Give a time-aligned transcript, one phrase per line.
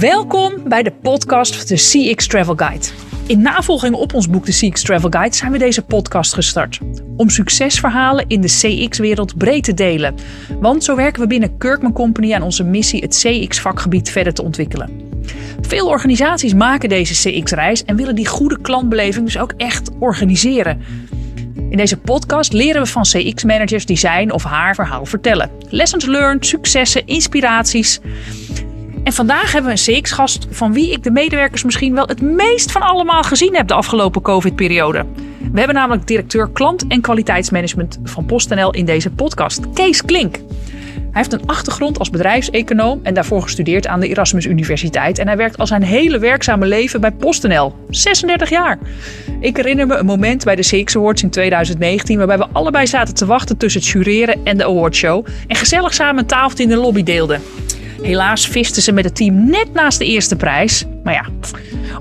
[0.00, 2.86] Welkom bij de podcast de CX Travel Guide.
[3.26, 6.78] In navolging op ons boek de CX Travel Guide zijn we deze podcast gestart.
[7.16, 10.14] Om succesverhalen in de CX-wereld breed te delen.
[10.60, 14.90] Want zo werken we binnen Kirkman Company aan onze missie het CX-vakgebied verder te ontwikkelen.
[15.60, 20.82] Veel organisaties maken deze CX-reis en willen die goede klantbeleving dus ook echt organiseren.
[21.70, 25.50] In deze podcast leren we van CX-managers die zijn of haar verhaal vertellen.
[25.68, 28.00] Lessons learned, successen, inspiraties.
[29.04, 32.72] En vandaag hebben we een CX-gast van wie ik de medewerkers misschien wel het meest
[32.72, 35.04] van allemaal gezien heb de afgelopen COVID-periode.
[35.52, 40.36] We hebben namelijk directeur klant- en kwaliteitsmanagement van PostNL in deze podcast, Kees Klink.
[40.94, 45.18] Hij heeft een achtergrond als bedrijfseconoom en daarvoor gestudeerd aan de Erasmus Universiteit.
[45.18, 47.74] En hij werkt al zijn hele werkzame leven bij PostNL.
[47.88, 48.78] 36 jaar.
[49.40, 53.14] Ik herinner me een moment bij de CX Awards in 2019 waarbij we allebei zaten
[53.14, 55.26] te wachten tussen het jureren en de awardshow.
[55.46, 57.40] En gezellig samen een tafeltje in de lobby deelden.
[58.02, 60.84] Helaas visten ze met het team net naast de eerste prijs.
[61.04, 61.26] Maar ja,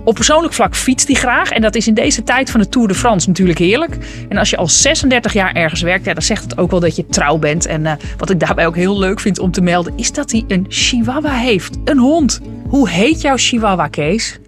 [0.03, 1.49] op persoonlijk vlak fietst hij graag.
[1.49, 3.97] En dat is in deze tijd van de Tour de France natuurlijk heerlijk.
[4.29, 6.95] En als je al 36 jaar ergens werkt, ja, dan zegt het ook wel dat
[6.95, 7.65] je trouw bent.
[7.65, 10.43] En uh, wat ik daarbij ook heel leuk vind om te melden, is dat hij
[10.47, 11.77] een chihuahua heeft.
[11.85, 12.39] Een hond.
[12.67, 14.39] Hoe heet jouw chihuahua, Kees?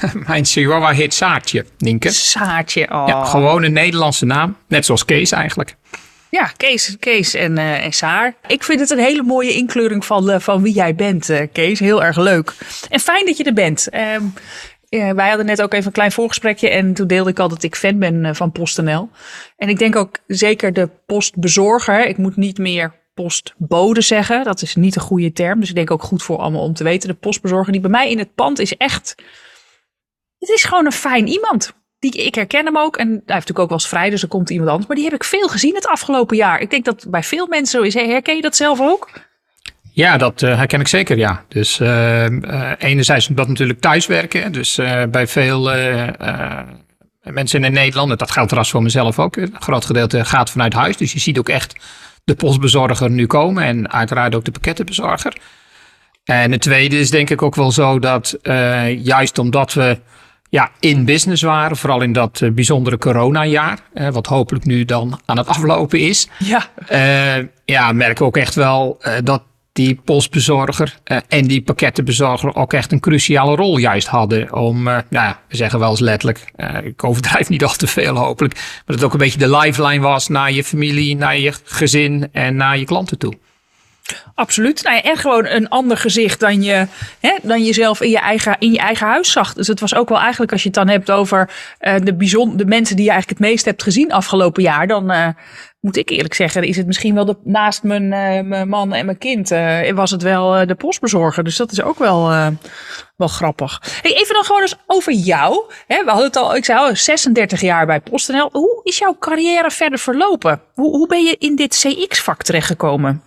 [0.26, 2.10] Mijn chihuahua heet Saartje, Nienke.
[2.10, 3.04] Saartje, oh.
[3.06, 4.56] Ja, gewoon een Nederlandse naam.
[4.68, 5.76] Net zoals Kees eigenlijk.
[6.30, 8.34] Ja, Kees, Kees en, uh, en Saar.
[8.46, 11.78] Ik vind het een hele mooie inkleuring van, uh, van wie jij bent, uh, Kees.
[11.78, 12.54] Heel erg leuk.
[12.90, 13.88] En fijn dat je er bent.
[14.88, 17.62] Ja, wij hadden net ook even een klein voorgesprekje en toen deelde ik al dat
[17.62, 19.10] ik fan ben van PostNL.
[19.56, 22.06] En ik denk ook zeker de postbezorger.
[22.06, 24.44] Ik moet niet meer postbode zeggen.
[24.44, 25.60] Dat is niet een goede term.
[25.60, 27.08] Dus ik denk ook goed voor allemaal om te weten.
[27.08, 29.14] De postbezorger die bij mij in het pand is echt...
[30.38, 32.96] Het is gewoon een fijn iemand die, ik herken hem ook.
[32.96, 34.86] En hij heeft natuurlijk ook wel eens vrij, dus er komt iemand anders.
[34.88, 36.60] Maar die heb ik veel gezien het afgelopen jaar.
[36.60, 37.94] Ik denk dat bij veel mensen zo is.
[37.94, 39.08] Herken je dat zelf ook?
[39.92, 41.44] Ja, dat uh, herken ik zeker, ja.
[41.48, 44.52] Dus uh, uh, enerzijds dat natuurlijk thuiswerken.
[44.52, 44.80] Dus
[45.10, 45.70] bij veel
[47.22, 49.36] mensen in Nederland, dat geldt trouwens voor mezelf ook.
[49.36, 50.96] Een groot gedeelte gaat vanuit huis.
[50.96, 51.74] Dus je ziet ook echt
[52.24, 53.64] de postbezorger nu komen.
[53.64, 55.36] En uiteraard ook de pakkettenbezorger.
[56.24, 58.38] En het tweede is denk ik ook wel zo dat
[59.02, 59.98] juist omdat we
[60.56, 61.76] ja, in business waren.
[61.76, 63.78] Vooral in dat uh, bijzondere coronajaar.
[63.94, 66.28] Uh, wat hopelijk nu dan aan het aflopen is.
[66.38, 72.72] Ja, uh, ja merken we ook echt wel dat die postbezorger en die pakkettenbezorger ook
[72.72, 74.54] echt een cruciale rol juist hadden.
[74.54, 76.52] Om, nou ja, we zeggen wel eens letterlijk,
[76.84, 78.54] ik overdrijf niet al te veel hopelijk.
[78.54, 82.28] Maar dat het ook een beetje de lifeline was naar je familie, naar je gezin
[82.32, 83.34] en naar je klanten toe.
[84.34, 84.82] Absoluut.
[84.82, 86.86] Nou en gewoon een ander gezicht dan je
[87.20, 89.54] hè, dan jezelf in je, eigen, in je eigen huis zag.
[89.54, 91.50] Dus het was ook wel eigenlijk, als je het dan hebt over
[91.80, 95.12] uh, de, bijzonder, de mensen die je eigenlijk het meest hebt gezien afgelopen jaar, dan
[95.12, 95.28] uh,
[95.80, 99.06] moet ik eerlijk zeggen, is het misschien wel de, naast mijn, uh, mijn man en
[99.06, 99.48] mijn kind,
[99.94, 101.44] was het wel de postbezorger.
[101.44, 102.28] Dus dat is ook wel,
[103.16, 103.82] wel grappig.
[104.02, 105.72] Even dan gewoon eens over jou.
[105.86, 108.48] Hè, we hadden het al, ik zei al, 36 jaar bij PostNL.
[108.52, 110.60] Hoe is jouw carrière verder verlopen?
[110.74, 113.22] Hoe, hoe ben je in dit CX-vak terechtgekomen?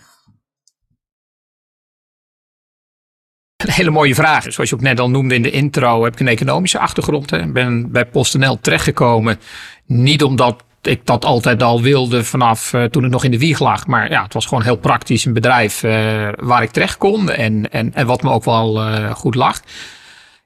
[3.59, 4.46] Een hele mooie vraag.
[4.47, 7.31] Zoals je ook net al noemde in de intro, heb ik een economische achtergrond.
[7.31, 9.40] Ik ben bij PostNL terechtgekomen.
[9.86, 13.59] Niet omdat ik dat altijd al wilde vanaf uh, toen ik nog in de wieg
[13.59, 13.88] lag.
[13.88, 15.92] Maar ja, het was gewoon heel praktisch een bedrijf uh,
[16.36, 17.31] waar ik terecht kon.
[17.31, 19.62] En, en, en wat me ook wel uh, goed lag.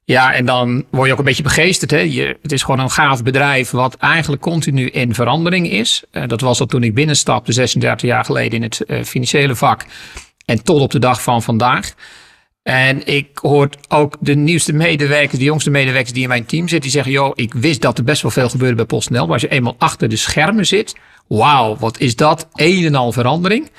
[0.04, 1.92] Ja, en dan word je ook een beetje begeesterd.
[1.92, 2.34] Hè?
[2.42, 6.04] Het is gewoon een gaaf bedrijf wat eigenlijk continu in verandering is.
[6.28, 9.86] dat was al toen ik binnenstapte 36 jaar geleden in het financiële vak.
[10.46, 11.94] En tot op de dag van vandaag.
[12.64, 16.82] En ik hoor ook de nieuwste medewerkers, de jongste medewerkers die in mijn team zitten,
[16.82, 19.24] die zeggen: Joh, ik wist dat er best wel veel gebeurde bij PostNL.
[19.24, 20.96] Maar als je eenmaal achter de schermen zit,
[21.28, 22.48] wauw, wat is dat?
[22.54, 23.72] Een en al verandering.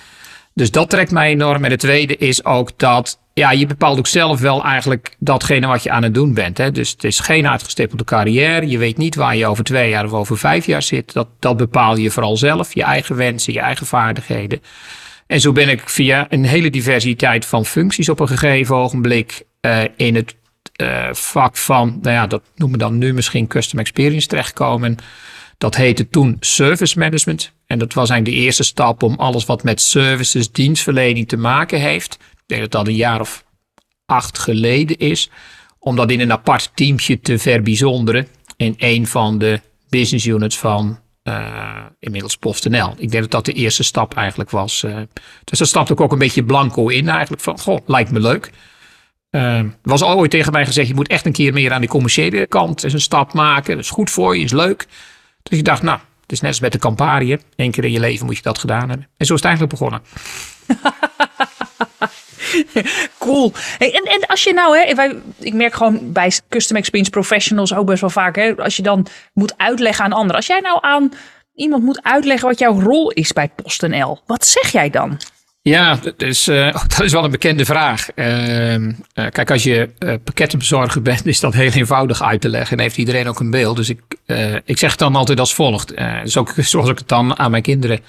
[0.55, 1.65] Dus dat trekt mij enorm.
[1.65, 5.83] En het tweede is ook dat ja, je bepaalt ook zelf wel eigenlijk datgene wat
[5.83, 6.59] je aan het doen bent.
[6.59, 6.71] Hè?
[6.71, 8.69] Dus het is geen uitgestippelde carrière.
[8.69, 11.13] Je weet niet waar je over twee jaar of over vijf jaar zit.
[11.13, 12.75] Dat, dat bepaal je vooral zelf.
[12.75, 14.61] Je eigen wensen, je eigen vaardigheden.
[15.27, 19.83] En zo ben ik via een hele diversiteit van functies op een gegeven ogenblik uh,
[19.97, 20.35] in het
[20.77, 24.97] uh, vak van, nou ja, dat noemen we dan nu misschien custom experience terechtkomen.
[25.59, 27.53] Dat heette toen service management.
[27.67, 31.81] En dat was eigenlijk de eerste stap om alles wat met services, dienstverlening te maken
[31.81, 32.15] heeft.
[32.15, 33.45] Ik denk dat dat een jaar of
[34.07, 35.31] acht geleden is.
[35.79, 40.99] Om dat in een apart teamje te verbijzonderen in een van de business units van
[41.29, 42.95] uh, inmiddels PostNL.
[42.97, 44.83] Ik denk dat dat de eerste stap eigenlijk was.
[44.83, 44.97] Uh,
[45.45, 47.43] dus daar stapte ik ook een beetje blanco in eigenlijk.
[47.43, 48.51] Van, goh, lijkt me leuk.
[49.31, 51.91] Uh, was al ooit tegen mij gezegd, je moet echt een keer meer aan die
[51.91, 53.75] commerciële kant eens een stap maken.
[53.75, 54.87] Dat is goed voor je, is leuk.
[55.43, 57.39] Dus ik dacht, nou, het is net als met de Campari.
[57.57, 59.09] Eén keer in je leven moet je dat gedaan hebben.
[59.17, 60.03] En zo is het eigenlijk begonnen.
[63.19, 63.53] cool.
[63.79, 67.87] Hey, en, en als je nou, hè, ik merk gewoon bij custom experience professionals ook
[67.87, 70.37] best wel vaak, hè, als je dan moet uitleggen aan anderen.
[70.37, 71.13] Als jij nou aan
[71.55, 75.19] iemand moet uitleggen wat jouw rol is bij PostNL, wat zeg jij dan?
[75.63, 78.09] Ja, dat is, uh, dat is wel een bekende vraag.
[78.15, 79.91] Uh, uh, kijk, als je
[80.25, 82.77] pakkettenbezorger bent, is dat heel eenvoudig uit te leggen.
[82.77, 83.77] En heeft iedereen ook een beeld.
[83.77, 84.01] Dus ik,
[84.65, 85.97] ik zeg het dan altijd als volgt.
[86.23, 88.01] dus zoals ik het dan aan mijn kinderen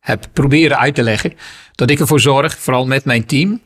[0.00, 1.32] heb proberen uit te leggen.
[1.74, 3.60] Dat ik ervoor zorg, vooral met mijn team,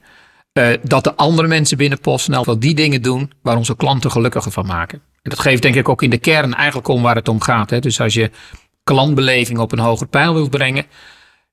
[0.82, 4.66] dat de andere mensen binnen PostNL wel die dingen doen waar onze klanten gelukkiger van
[4.66, 5.02] maken.
[5.22, 7.70] En dat geeft denk ik ook in de kern eigenlijk om waar het om gaat.
[7.70, 7.78] Hè.
[7.78, 8.30] Dus als je
[8.84, 10.86] klantbeleving op een hoger pijl wilt brengen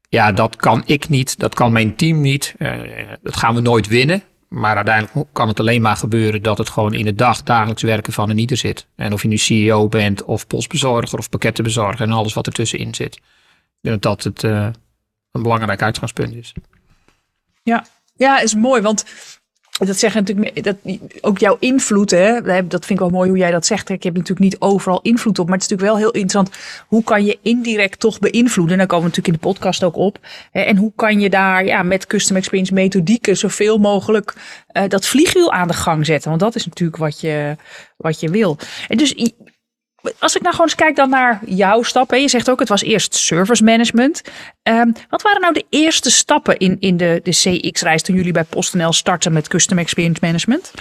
[0.09, 2.55] ja, dat kan ik niet, dat kan mijn team niet.
[2.57, 2.81] Uh,
[3.21, 4.23] dat gaan we nooit winnen.
[4.47, 8.13] Maar uiteindelijk kan het alleen maar gebeuren dat het gewoon in het dag, dagelijks werken
[8.13, 8.88] van een ieder zit.
[8.95, 13.15] En of je nu CEO bent, of postbezorger, of pakkettenbezorger en alles wat ertussenin zit.
[13.15, 13.21] Ik
[13.81, 14.67] denk dat dat het, uh,
[15.31, 16.53] een belangrijk uitgangspunt is.
[17.63, 17.85] Ja,
[18.18, 18.81] ja, is mooi.
[18.81, 19.06] Want
[19.86, 20.75] dat zeggen natuurlijk dat
[21.22, 23.90] ook jouw invloed, hè, dat vind ik wel mooi hoe jij dat zegt.
[23.90, 26.64] Ik heb natuurlijk niet overal invloed op, maar het is natuurlijk wel heel interessant.
[26.88, 28.74] Hoe kan je indirect toch beïnvloeden?
[28.74, 30.19] En daar komen we natuurlijk in de podcast ook op.
[30.52, 34.34] En hoe kan je daar ja, met custom experience methodieken zoveel mogelijk
[34.74, 36.30] uh, dat vliegwiel aan de gang zetten?
[36.30, 37.56] Want dat is natuurlijk wat je,
[37.98, 38.58] wat je wil.
[38.88, 39.34] En dus
[40.19, 42.21] als ik nou gewoon eens kijk dan naar jouw stappen.
[42.21, 44.21] Je zegt ook, het was eerst service management.
[44.63, 48.44] Um, wat waren nou de eerste stappen in, in de, de CX-reis toen jullie bij
[48.44, 50.71] PostNL starten met Custom Experience Management?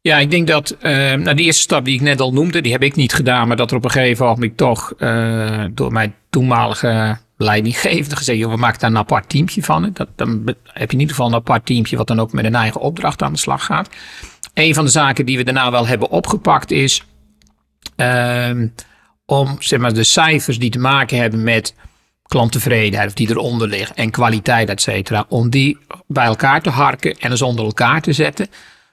[0.00, 2.72] Ja, ik denk dat uh, nou, die eerste stap die ik net al noemde, die
[2.72, 3.48] heb ik niet gedaan.
[3.48, 8.50] Maar dat er op een gegeven moment toch uh, door mijn toenmalige leidinggevende gezegd, joh,
[8.50, 9.90] we maken daar een apart teampje van.
[9.92, 12.54] Dat, dan heb je in ieder geval een apart teampje wat dan ook met een
[12.54, 13.88] eigen opdracht aan de slag gaat.
[14.54, 17.04] Een van de zaken die we daarna wel hebben opgepakt is
[17.98, 18.68] Ehm,
[19.26, 21.74] om zeg maar, de cijfers die te maken hebben met
[22.22, 27.18] klanttevredenheid, of die eronder liggen, en kwaliteit, et cetera, om die bij elkaar te harken
[27.18, 28.46] en eens onder elkaar te zetten.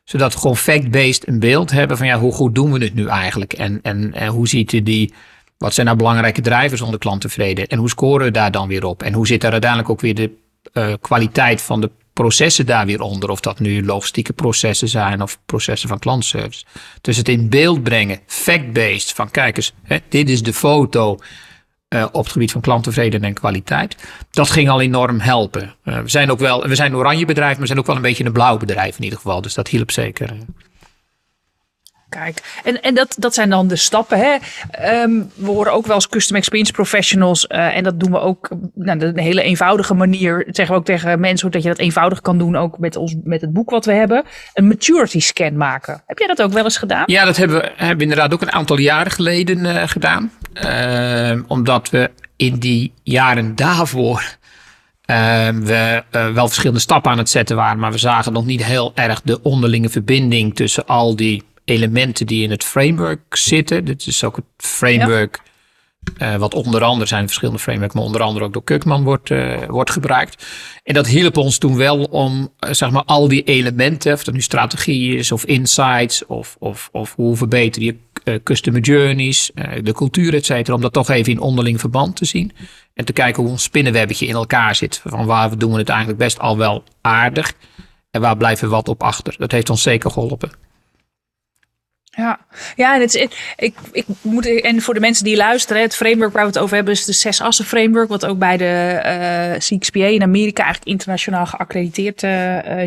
[0.04, 3.08] Zodat we gewoon fact-based een beeld hebben van ja, hoe goed doen we het nu
[3.08, 3.54] eigenlijk?
[3.54, 5.14] En, en, en hoe ziet die,
[5.58, 7.72] wat zijn nou belangrijke drijvers onder klanttevredenheid?
[7.72, 9.04] En hoe scoren we daar dan weer op?
[9.04, 10.32] En hoe zit daar uiteindelijk ook weer de
[10.74, 13.30] uh, kwaliteit van de processen daar weer onder.
[13.30, 16.66] Of dat nu logistieke processen zijn of processen van klantservice.
[17.02, 19.74] Dus het in beeld brengen, fact-based, van kijk eens,
[20.10, 21.18] dit is de foto
[21.90, 23.96] uh, op het gebied van klanttevredenheid en kwaliteit.
[24.32, 25.76] Dat ging al enorm helpen.
[25.84, 27.96] Uh, we zijn ook wel, we zijn een oranje bedrijf, maar we zijn ook wel
[27.96, 29.42] een beetje een blauw bedrijf in ieder geval.
[29.42, 30.34] Dus dat hielp zeker.
[32.16, 34.18] Kijk, en, en dat, dat zijn dan de stappen.
[34.18, 34.34] Hè?
[35.04, 37.46] Um, we horen ook wel als custom experience professionals.
[37.50, 40.48] Uh, en dat doen we ook nou, een hele eenvoudige manier.
[40.48, 42.56] Zeggen we ook tegen mensen dat je dat eenvoudig kan doen.
[42.56, 44.24] Ook met, ons, met het boek wat we hebben.
[44.54, 46.04] Een maturity scan maken.
[46.06, 47.04] Heb jij dat ook wel eens gedaan?
[47.06, 50.32] Ja, dat hebben we, hebben inderdaad ook een aantal jaren geleden uh, gedaan.
[50.66, 54.38] Uh, omdat we in die jaren daarvoor.
[55.06, 58.64] Uh, we uh, wel verschillende stappen aan het zetten waren, maar we zagen nog niet
[58.64, 63.86] heel erg de onderlinge verbinding tussen al die elementen die in het framework zitten.
[63.86, 65.42] Dit is ook het framework.
[66.18, 69.64] Uh, wat onder andere zijn verschillende frameworks, maar onder andere ook door Kukman wordt, uh,
[69.68, 70.46] wordt gebruikt.
[70.84, 74.34] En dat hielp ons toen wel om uh, zeg maar al die elementen, of dat
[74.34, 77.96] nu strategie is, of insights, of, of, of hoe verbeter je
[78.44, 79.52] customer journeys,
[79.82, 82.52] de cultuur, et cetera, om dat toch even in onderling verband te zien.
[82.94, 85.02] En te kijken hoe ons spinnenwebbetje in elkaar zit.
[85.06, 87.54] Van waar doen we het eigenlijk best al wel aardig
[88.12, 89.36] en waar blijven we wat op achter.
[89.38, 90.52] Dat heeft ons zeker geholpen.
[92.16, 92.40] Ja,
[92.76, 96.34] ja en, het is, ik, ik moet, en voor de mensen die luisteren, het framework
[96.34, 99.54] waar we het over hebben is de zes assen framework, wat ook bij de uh,
[99.54, 102.30] eh, CXPA in Amerika eigenlijk internationaal geaccrediteerd uh,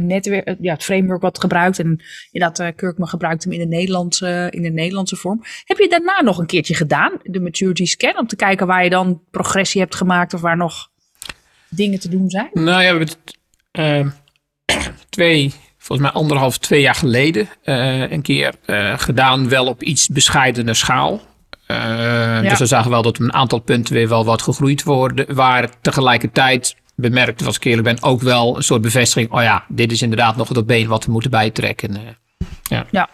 [0.00, 1.78] netwerk, ja, het framework wat gebruikt.
[1.78, 5.42] En inderdaad, uh, Kirkman gebruikt hem in de, Nederlandse, in de Nederlandse vorm.
[5.64, 8.90] Heb je daarna nog een keertje gedaan, de maturity scan, om te kijken waar je
[8.90, 10.90] dan progressie hebt gemaakt of waar nog
[11.68, 12.50] dingen te doen zijn?
[12.52, 13.06] Nou ja, we
[13.70, 14.14] hebben
[15.08, 15.52] twee
[15.88, 19.48] volgens mij anderhalf, twee jaar geleden uh, een keer uh, gedaan.
[19.48, 21.12] Wel op iets bescheidener schaal.
[21.12, 22.40] Uh, ja.
[22.40, 25.70] Dus we zagen wel dat een aantal punten weer wel wat gegroeid worden, waren.
[25.80, 29.32] Tegelijkertijd bemerkte, als ik eerlijk ben, ook wel een soort bevestiging.
[29.32, 31.98] Oh ja, dit is inderdaad nog dat been wat we moeten bijtrekken.
[32.62, 32.86] ja.
[32.90, 33.08] ja.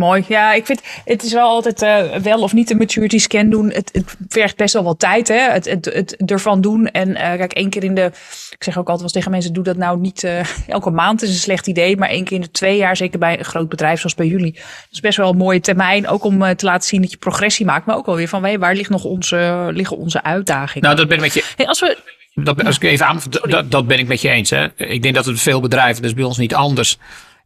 [0.00, 0.24] Mooi.
[0.28, 3.70] Ja, ik vind het is wel altijd uh, wel of niet een maturity scan doen.
[3.70, 5.50] Het, het vergt best wel wat tijd, hè?
[5.50, 6.86] Het, het, het ervan doen.
[6.86, 8.10] En uh, kijk, één keer in de.
[8.50, 11.22] Ik zeg ook altijd wel tegen mensen: doe dat nou niet uh, elke maand.
[11.22, 11.96] is een slecht idee.
[11.96, 14.52] Maar één keer in de twee jaar, zeker bij een groot bedrijf zoals bij jullie.
[14.52, 16.08] Dat is best wel een mooie termijn.
[16.08, 17.86] Ook om te laten zien dat je progressie maakt.
[17.86, 20.82] Maar ook alweer van hey, waar ligt nog onze, liggen onze uitdagingen?
[20.82, 21.44] Nou, dat ben ik met je.
[21.56, 21.98] Hey, als we.
[22.34, 24.50] Dat, als ik even aan, dat, dat ben ik met je eens.
[24.50, 24.66] Hè?
[24.76, 26.98] Ik denk dat het veel bedrijven, dus bij ons niet anders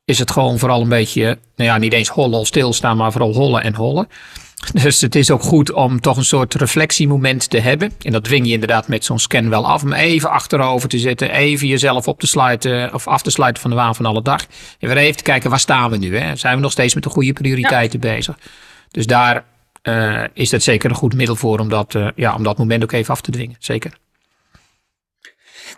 [0.05, 1.25] is het gewoon vooral een beetje,
[1.57, 4.09] nou ja, niet eens hollen of stilstaan, maar vooral hollen en hollen.
[4.83, 7.93] Dus het is ook goed om toch een soort reflectiemoment te hebben.
[8.03, 9.83] En dat dwing je inderdaad met zo'n scan wel af.
[9.83, 11.31] Om even achterover te zitten.
[11.31, 12.95] Even jezelf op te sluiten.
[12.95, 14.47] Of af te sluiten van de waan van alle dag.
[14.79, 16.17] En weer even te kijken, waar staan we nu?
[16.19, 16.37] Hè?
[16.37, 18.39] Zijn we nog steeds met de goede prioriteiten bezig?
[18.91, 19.45] Dus daar
[19.83, 21.59] uh, is dat zeker een goed middel voor.
[21.59, 23.57] Om dat, uh, ja, om dat moment ook even af te dwingen.
[23.59, 23.93] Zeker.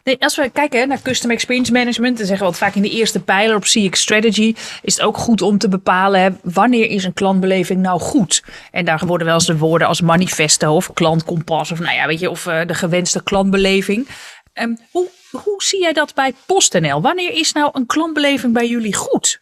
[0.07, 3.21] Nee, als we kijken naar Custom Experience Management, dan zeggen we vaak in de eerste
[3.21, 7.81] pijler op CX Strategy, is het ook goed om te bepalen wanneer is een klantbeleving
[7.81, 8.43] nou goed.
[8.71, 12.21] En daar worden wel eens de woorden als manifesto of klantkompas of nou ja, weet
[12.21, 14.09] je, of uh, de gewenste klantbeleving.
[14.55, 17.01] Um, hoe, hoe zie jij dat bij PostNL?
[17.01, 19.41] Wanneer is nou een klantbeleving bij jullie goed?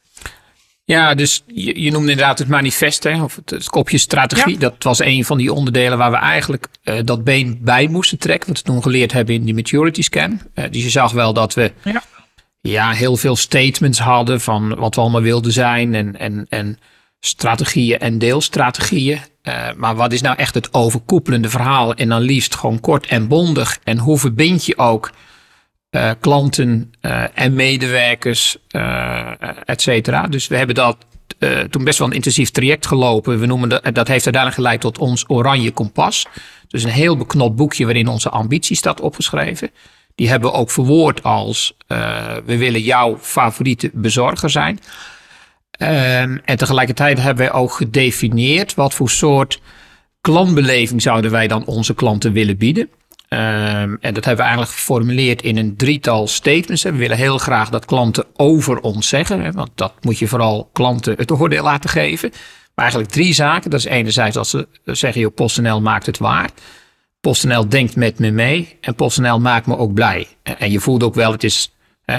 [0.87, 4.59] Ja, dus je, je noemde inderdaad het manifest, hè, of het, het kopje strategie.
[4.59, 8.49] Dat was een van die onderdelen waar we eigenlijk uh, dat been bij moesten trekken.
[8.49, 10.41] Wat we toen geleerd hebben in die maturity scan.
[10.55, 12.03] Uh, dus je zag wel dat we ja.
[12.61, 12.91] ja.
[12.91, 15.95] heel veel statements hadden van wat we allemaal wilden zijn.
[15.95, 16.79] En, en, en
[17.21, 19.19] strategieën en deelstrategieën.
[19.43, 21.95] Uh, maar wat is nou echt het overkoepelende verhaal?
[21.95, 23.79] En dan liefst gewoon kort en bondig.
[23.85, 25.11] En hoe verbind je ook
[25.95, 29.31] uh, klanten uh, en medewerkers, uh,
[29.65, 30.27] et cetera.
[30.27, 30.97] Dus we hebben dat
[31.71, 33.41] toen best wel een intensief traject gelopen.
[33.41, 36.27] We noemen dat, dat heeft uiteindelijk geleid tot ons Oranje Kompas.
[36.69, 39.71] Dus een heel beknopt boekje waarin onze ambitie staat opgeschreven.
[40.15, 41.77] Die hebben we ook verwoord als
[42.45, 44.81] we willen jouw favoriete bezorger zijn.
[45.71, 49.61] Ehm, en tegelijkertijd hebben we ook gedefinieerd wat voor soort
[50.21, 52.89] klantbeleving zouden wij dan onze klanten willen bieden.
[53.35, 56.83] Um, en dat hebben we eigenlijk geformuleerd in een drietal statements.
[56.83, 59.41] We willen heel graag dat klanten over ons zeggen.
[59.41, 62.31] Hè, want dat moet je vooral klanten het oordeel laten geven.
[62.75, 63.71] Maar eigenlijk drie zaken.
[63.71, 66.51] Dat is enerzijds als ze zeggen, joh, PostNL maakt het waar.
[67.21, 68.77] PostNL denkt met me mee.
[68.81, 70.27] En PostNL maakt me ook blij.
[70.43, 71.75] En je voelt ook wel, het is...
[72.05, 72.19] Hè,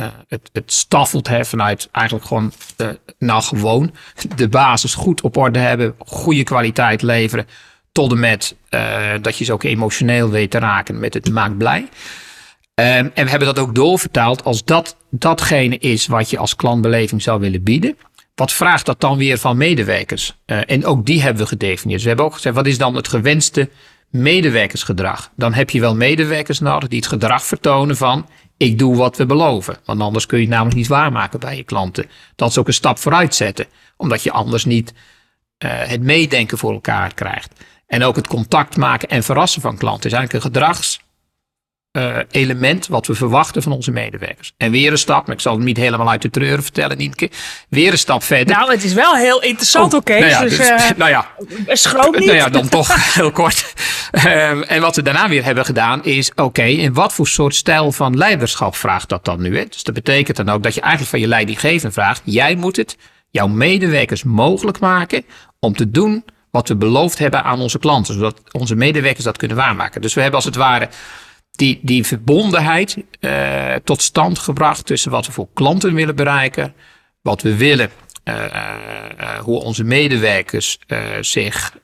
[0.00, 2.88] uh, het, het staffelt vanuit eigenlijk gewoon, uh,
[3.18, 3.94] nou gewoon,
[4.36, 7.46] de basis goed op orde hebben, goede kwaliteit leveren,
[7.92, 11.58] tot en met uh, dat je ze ook emotioneel weet te raken met het maakt
[11.58, 11.80] blij.
[11.80, 17.22] Um, en we hebben dat ook doorvertaald als dat datgene is wat je als klantbeleving
[17.22, 17.96] zou willen bieden.
[18.34, 20.36] Wat vraagt dat dan weer van medewerkers?
[20.46, 22.02] Uh, en ook die hebben we gedefinieerd.
[22.02, 23.70] We hebben ook gezegd, wat is dan het gewenste
[24.08, 25.30] medewerkersgedrag?
[25.36, 29.26] Dan heb je wel medewerkers nodig die het gedrag vertonen van ik doe wat we
[29.26, 29.76] beloven.
[29.84, 32.10] Want anders kun je het namelijk niet waarmaken bij je klanten.
[32.36, 33.66] Dat ze ook een stap vooruit zetten.
[33.96, 37.52] Omdat je anders niet uh, het meedenken voor elkaar krijgt.
[37.90, 41.00] En ook het contact maken en verrassen van klanten is eigenlijk een gedrags
[41.92, 44.52] uh, element wat we verwachten van onze medewerkers.
[44.56, 47.30] En weer een stap, maar ik zal het niet helemaal uit de treuren vertellen, Nienke.
[47.68, 48.56] Weer een stap verder.
[48.56, 50.12] Nou, het is wel heel interessant, oké.
[50.12, 51.26] Oh, nou ja, dus, dus, uh, nou ja,
[51.66, 52.24] schroom niet.
[52.24, 53.74] Nou ja, dan toch heel kort.
[54.12, 57.54] Uh, en wat we daarna weer hebben gedaan is, oké, okay, in wat voor soort
[57.54, 59.58] stijl van leiderschap vraagt dat dan nu?
[59.58, 59.64] Hè?
[59.64, 62.96] Dus dat betekent dan ook dat je eigenlijk van je leidinggevende vraagt, jij moet het
[63.30, 65.24] jouw medewerkers mogelijk maken
[65.58, 69.56] om te doen wat we beloofd hebben aan onze klanten, zodat onze medewerkers dat kunnen
[69.56, 70.00] waarmaken.
[70.00, 70.88] Dus we hebben als het ware
[71.50, 76.74] die, die verbondenheid uh, tot stand gebracht tussen wat we voor klanten willen bereiken,
[77.22, 77.90] wat we willen,
[78.24, 80.78] uh, uh, hoe onze medewerkers
[81.20, 81.78] zich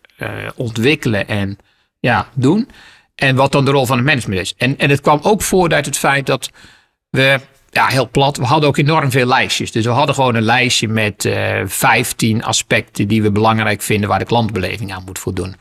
[0.55, 1.59] ontwikkelen en
[2.01, 2.71] ja, doen.
[3.15, 4.55] En wat dan de rol van het management is.
[4.57, 6.51] En, en het kwam ook voort uit het feit dat
[7.11, 7.41] we
[7.77, 8.37] ja, heel plat.
[8.37, 9.73] We hadden ook enorm veel lijstjes.
[9.73, 14.19] Dus we hadden gewoon een lijstje met uh, 15 aspecten die we belangrijk vinden waar
[14.19, 15.57] de klantbeleving aan moet voldoen.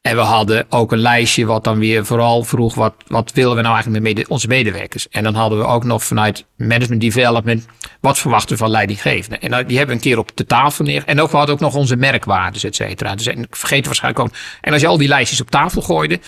[0.00, 3.62] En we hadden ook een lijstje wat dan weer vooral vroeg, wat, wat willen we
[3.62, 5.08] nou eigenlijk met onze medewerkers?
[5.08, 7.66] En dan hadden we ook nog vanuit management development,
[8.00, 9.40] wat verwachten we van leidinggevenden?
[9.40, 11.02] En die hebben we een keer op de tafel neer.
[11.06, 13.14] En ook, we hadden ook nog onze merkwaarden, et cetera.
[13.14, 14.34] Dus en ik vergeet waarschijnlijk ook.
[14.60, 16.20] En als je al die lijstjes op tafel gooide,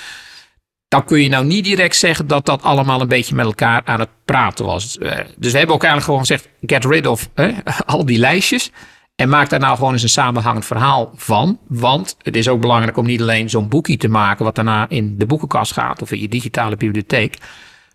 [0.88, 4.00] dan kun je nou niet direct zeggen dat dat allemaal een beetje met elkaar aan
[4.00, 4.96] het praten was.
[4.96, 8.70] Uh, dus we hebben eigenlijk gewoon gezegd, get rid of uh, al die lijstjes.
[9.14, 11.58] En maak daar nou gewoon eens een samenhangend verhaal van.
[11.68, 15.18] Want het is ook belangrijk om niet alleen zo'n boekje te maken wat daarna in
[15.18, 17.38] de boekenkast gaat of in je digitale bibliotheek.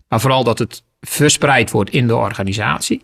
[0.08, 3.02] Maar vooral dat het verspreid wordt in de organisatie.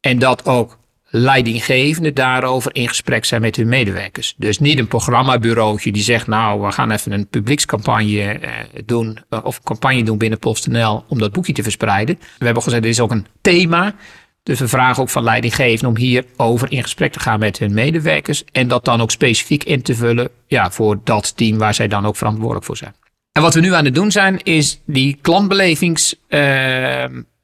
[0.00, 0.78] En dat ook
[1.16, 4.34] leidinggevenden daarover in gesprek zijn met hun medewerkers.
[4.36, 8.50] Dus niet een programmabureautje die zegt, nou, we gaan even een publiekscampagne eh,
[8.84, 12.18] doen, of een campagne doen binnen PostNL om dat boekje te verspreiden.
[12.38, 13.94] We hebben gezegd, dit is ook een thema.
[14.42, 18.44] Dus we vragen ook van leidinggevenden om hierover in gesprek te gaan met hun medewerkers
[18.52, 22.06] en dat dan ook specifiek in te vullen ja, voor dat team waar zij dan
[22.06, 22.94] ook verantwoordelijk voor zijn.
[23.32, 26.14] En wat we nu aan het doen zijn, is die klantbelevings.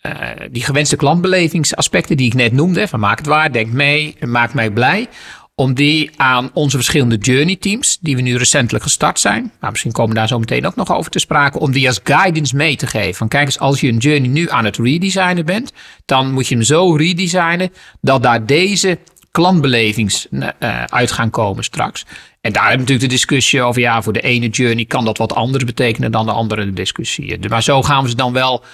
[0.02, 0.12] Uh,
[0.50, 4.70] die gewenste klantbelevingsaspecten die ik net noemde, van maak het waar, denk mee, maak mij
[4.70, 5.08] blij,
[5.54, 9.92] om die aan onze verschillende journey teams, die we nu recentelijk gestart zijn, maar misschien
[9.92, 12.76] komen we daar zo meteen ook nog over te sprake, om die als guidance mee
[12.76, 13.14] te geven.
[13.14, 15.72] Van kijk eens, als je een journey nu aan het redesignen bent,
[16.04, 18.98] dan moet je hem zo redesignen dat daar deze
[19.30, 20.48] klantbelevings uh,
[20.84, 22.06] uit gaan komen straks.
[22.40, 25.18] En daar hebben we natuurlijk de discussie over, ja, voor de ene journey kan dat
[25.18, 27.48] wat anders betekenen dan de andere discussie.
[27.48, 28.64] Maar zo gaan we ze dan wel,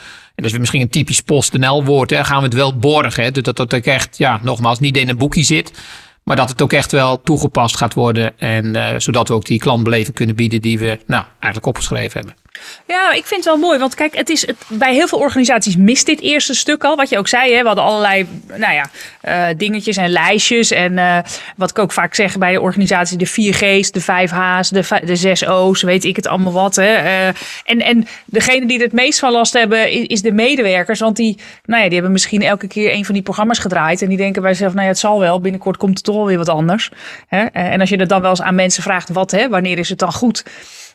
[0.42, 3.22] dat is misschien een typisch PostNL woord, hè, gaan we het wel borgen.
[3.22, 5.72] Hè, dat dat ook echt, ja, nogmaals, niet in een boekje zit.
[6.22, 8.38] Maar dat het ook echt wel toegepast gaat worden.
[8.38, 12.36] En uh, zodat we ook die klantbeleving kunnen bieden die we nou, eigenlijk opgeschreven hebben.
[12.86, 13.78] Ja, ik vind het wel mooi.
[13.78, 16.96] Want kijk, het is bij heel veel organisaties mist dit eerste stuk al.
[16.96, 18.90] Wat je ook zei, hè, we hadden allerlei nou ja,
[19.22, 20.70] uh, dingetjes en lijstjes.
[20.70, 21.18] En uh,
[21.56, 25.46] wat ik ook vaak zeg bij de organisatie, de 4G's, de 5H's, de, de 6
[25.46, 26.76] O's, weet ik het allemaal wat.
[26.76, 27.02] Hè.
[27.02, 27.26] Uh,
[27.64, 31.00] en, en degene die er het meest van last hebben, is, de medewerkers.
[31.00, 34.02] Want die, nou ja, die hebben misschien elke keer een van die programma's gedraaid.
[34.02, 35.40] En die denken bij zichzelf, nou ja, het zal wel.
[35.40, 36.90] Binnenkort komt het toch wel weer wat anders.
[37.26, 37.44] Hè.
[37.44, 39.98] En als je er dan wel eens aan mensen vraagt, wat, hè, wanneer is het
[39.98, 40.44] dan goed?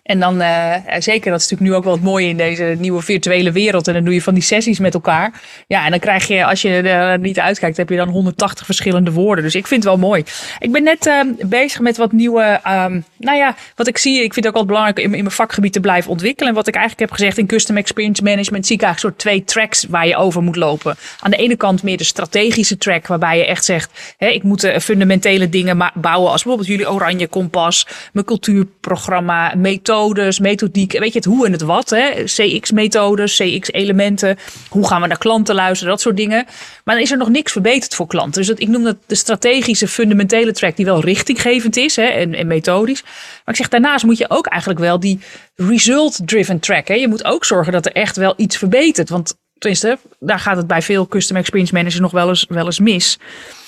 [0.04, 3.02] En dan, uh, zeker, dat is natuurlijk nu ook wel het mooie in deze nieuwe
[3.02, 3.88] virtuele wereld.
[3.88, 5.42] En dan doe je van die sessies met elkaar.
[5.68, 9.12] Ja, en dan krijg je, als je er niet uitkijkt, heb je dan 180 verschillende
[9.12, 9.44] woorden.
[9.44, 10.24] Dus ik vind het wel mooi.
[10.60, 14.24] Ik ben net uh, bezig met wat nieuwe, um, nou ja, wat ik zie.
[14.24, 16.50] Ik vind het ook wel belangrijk in, in mijn vakgebied te blijven ontwikkelen.
[16.50, 19.44] En wat ik eigenlijk heb gezegd in Custom Experience Management, zie ik eigenlijk soort twee
[19.44, 20.96] tracks waar je over moet lopen.
[21.20, 24.74] Aan de ene kant meer de strategische track, waarbij je echt zegt, hè, ik moet
[24.82, 26.32] fundamentele dingen bouwen.
[26.32, 31.52] Als bijvoorbeeld jullie Oranje Kompas, mijn cultuurprogramma, methode methodes, methodiek, weet je het hoe en
[31.52, 31.90] het wat.
[31.90, 32.24] Hè?
[32.24, 34.38] CX-methodes, CX-elementen.
[34.70, 36.46] Hoe gaan we naar klanten luisteren, dat soort dingen.
[36.84, 38.34] Maar dan is er nog niks verbeterd voor klanten.
[38.34, 42.34] Dus dat, ik noem dat de strategische, fundamentele track die wel richtinggevend is hè, en,
[42.34, 43.02] en methodisch.
[43.04, 45.20] Maar ik zeg daarnaast moet je ook eigenlijk wel die
[45.56, 46.88] result-driven track.
[46.88, 46.94] Hè?
[46.94, 49.10] Je moet ook zorgen dat er echt wel iets verbetert.
[49.10, 52.80] Want tenminste, daar gaat het bij veel custom experience managers nog wel eens, wel eens
[52.80, 53.20] mis.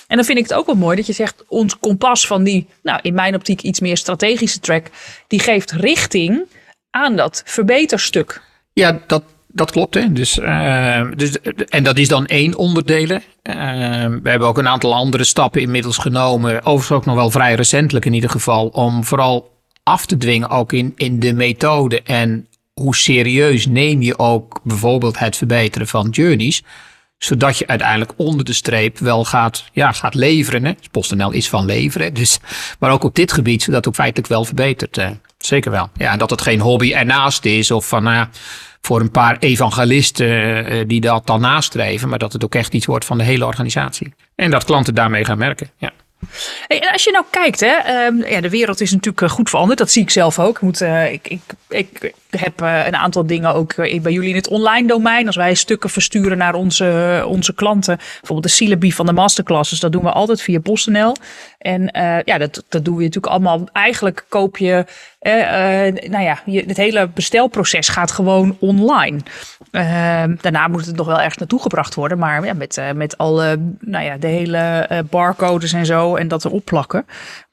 [0.08, 2.68] En dan vind ik het ook wel mooi dat je zegt, ons kompas van die,
[2.84, 4.88] nou in mijn optiek iets meer strategische track,
[5.28, 6.46] die geeft richting
[6.90, 8.42] aan dat verbeterstuk.
[8.74, 9.94] Ja, dat, dat klopt.
[9.94, 10.12] Hè?
[10.12, 13.10] Dus, uh, dus, en dat is dan één onderdeel.
[13.10, 13.20] Uh,
[14.24, 16.66] we hebben ook een aantal andere stappen inmiddels genomen.
[16.66, 18.68] Overigens ook nog wel vrij recentelijk in ieder geval.
[18.68, 22.02] Om vooral af te dwingen ook in, in de methode.
[22.02, 26.64] En hoe serieus neem je ook bijvoorbeeld het verbeteren van journeys
[27.26, 30.66] zodat je uiteindelijk onder de streep wel gaat, ja, gaat leveren.
[30.66, 30.74] Hè?
[30.74, 32.14] Dus PostNL is van leveren.
[32.14, 32.40] Dus,
[32.80, 34.98] maar ook op dit gebied, zodat het ook feitelijk wel verbetert.
[34.98, 35.90] Eh, zeker wel.
[35.98, 38.28] Ja, en dat het geen hobby ernaast is of van nou
[38.82, 40.28] voor een paar evangelisten
[40.72, 42.10] uh, die dat dan nastreven.
[42.10, 44.14] Maar dat het ook echt iets wordt van de hele organisatie.
[44.36, 45.70] En dat klanten daarmee gaan merken.
[45.78, 45.92] Ja.
[46.68, 49.80] en als je nou kijkt, hè, um, ja, de wereld is natuurlijk eh, goed veranderd.
[49.80, 50.56] Dat zie ik zelf ook.
[50.56, 54.36] Ik, moet, ik, ik, ik heb uh, een aantal dingen ook uh, bij jullie in
[54.36, 55.28] het online domein.
[55.28, 57.98] Als wij stukken versturen naar onze, onze klanten.
[57.98, 59.80] Bijvoorbeeld de syllabi van de masterclasses.
[59.80, 61.16] Dat doen we altijd via PostNL.
[61.58, 61.90] En
[62.26, 63.68] ja, dat, dat doen we natuurlijk allemaal.
[63.72, 64.86] Eigenlijk koop je,
[66.10, 69.20] nou ja, je, het hele bestelproces gaat gewoon online.
[69.72, 72.18] Ehm, daarna moet het nog wel ergens naartoe gebracht worden.
[72.18, 76.16] Maar ja, met, met alle, nou ja, de hele barcodes en zo.
[76.16, 77.06] En dat erop plakken.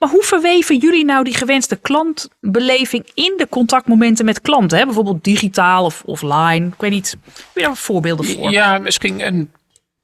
[0.02, 4.78] Maar hoe verweven jullie nou die gewenste klantbeleving in de contactmomenten met klanten?
[4.78, 4.84] Hè?
[4.84, 6.66] Bijvoorbeeld digitaal of offline.
[6.66, 7.16] Ik weet niet.
[7.24, 8.50] Heb je daar voorbeelden voor?
[8.50, 9.50] Ja, misschien een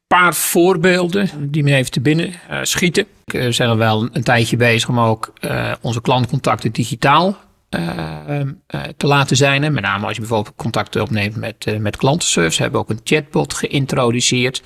[0.06, 3.06] paar voorbeelden die me even te binnen uh, schieten.
[3.24, 7.37] We uh, zijn al wel een tijdje bezig om ook uh, onze klantcontacten digitaal
[7.76, 8.40] uh,
[8.96, 9.72] te laten zijn.
[9.72, 12.62] Met name als je bijvoorbeeld contacten opneemt met, met klantenservice.
[12.62, 14.62] hebben we ook een chatbot geïntroduceerd.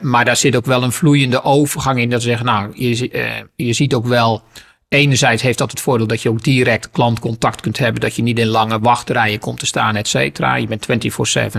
[0.00, 2.10] Maar daar zit ook wel een vloeiende overgang in.
[2.10, 3.10] Dat ze zeggen, nou, je,
[3.56, 4.42] je ziet ook wel
[4.90, 8.00] Enerzijds heeft dat het voordeel dat je ook direct klantcontact kunt hebben.
[8.00, 10.54] Dat je niet in lange wachtrijen komt te staan, et cetera.
[10.54, 10.86] Je bent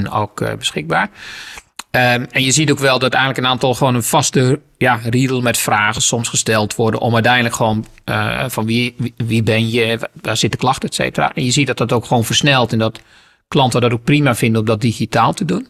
[0.07, 1.09] 24-7 ook uh, beschikbaar.
[1.91, 5.41] Um, en je ziet ook wel dat eigenlijk een aantal gewoon een vaste ja, riedel
[5.41, 6.99] met vragen soms gesteld worden.
[6.99, 7.85] Om uiteindelijk gewoon
[8.47, 11.33] van wie, wie, wie, ben je, waar zit de klacht, et cetera.
[11.33, 13.01] En je ziet dat dat ook gewoon versnelt en dat
[13.47, 15.67] klanten dat ook prima vinden om dat digitaal te doen.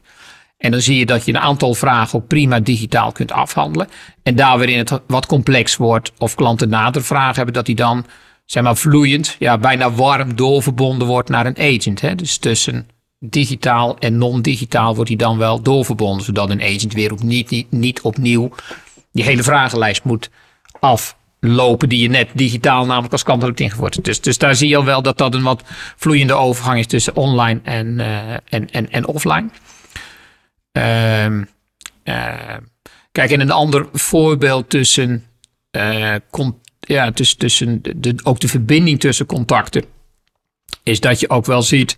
[0.61, 3.87] En dan zie je dat je een aantal vragen ook prima digitaal kunt afhandelen.
[4.23, 8.05] En daar waarin het wat complex wordt of klanten nader vragen hebben, dat die dan
[8.45, 12.01] zeg maar vloeiend, ja, bijna warm doorverbonden wordt naar een agent.
[12.01, 12.15] Hè?
[12.15, 12.87] Dus tussen
[13.19, 17.71] digitaal en non-digitaal wordt die dan wel doorverbonden, zodat een agent weer op niet, niet,
[17.71, 18.51] niet opnieuw
[19.11, 20.29] die hele vragenlijst moet
[20.79, 24.05] aflopen die je net digitaal namelijk als klant hebt ingevoerd.
[24.05, 25.63] Dus, dus daar zie je al wel dat dat een wat
[25.95, 29.49] vloeiende overgang is tussen online en, uh, en, en, en offline.
[30.77, 31.25] Uh,
[32.03, 32.57] uh,
[33.11, 35.25] kijk, en een ander voorbeeld tussen,
[35.71, 36.15] uh,
[36.79, 39.83] ja, tussen, tussen de, ook de verbinding tussen contacten,
[40.83, 41.97] is dat je ook wel ziet.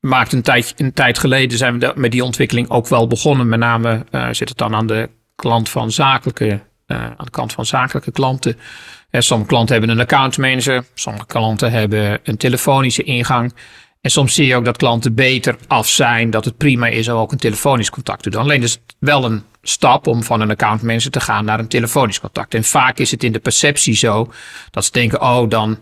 [0.00, 3.48] Maakt een tijd, een tijd geleden zijn we met die ontwikkeling ook wel begonnen.
[3.48, 7.66] Met name uh, zit het dan aan de klant van zakelijke, aan de kant van
[7.66, 8.56] zakelijke klanten.
[9.10, 13.52] sommige klanten hebben een account manager, sommige klanten hebben een telefonische ingang.
[14.00, 17.16] En soms zie je ook dat klanten beter af zijn, dat het prima is om
[17.16, 18.40] ook een telefonisch contact te doen.
[18.40, 22.20] Alleen is het wel een stap om van een accountmanager te gaan naar een telefonisch
[22.20, 22.54] contact.
[22.54, 24.32] En vaak is het in de perceptie zo
[24.70, 25.78] dat ze denken, oh dan,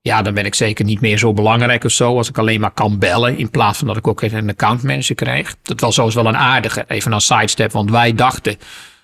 [0.00, 2.70] ja, dan ben ik zeker niet meer zo belangrijk of zo als ik alleen maar
[2.70, 5.56] kan bellen in plaats van dat ik ook een accountmanager krijg.
[5.62, 8.56] Dat was zo wel een aardige, even een sidestep, want wij dachten,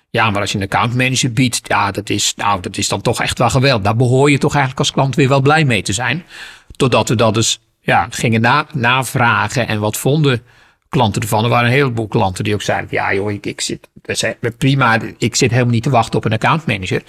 [0.09, 3.21] ja, maar als je een accountmanager biedt, ja, dat is, nou, dat is dan toch
[3.21, 3.83] echt wel geweldig.
[3.83, 6.23] Daar behoor je toch eigenlijk als klant weer wel blij mee te zijn.
[6.75, 10.41] Totdat we dat dus ja, gingen na, navragen en wat vonden
[10.89, 11.43] klanten ervan.
[11.43, 13.89] Er waren een heleboel klanten die ook zeiden: Ja, joh, ik, ik zit
[14.57, 14.99] prima.
[15.17, 17.03] Ik zit helemaal niet te wachten op een accountmanager.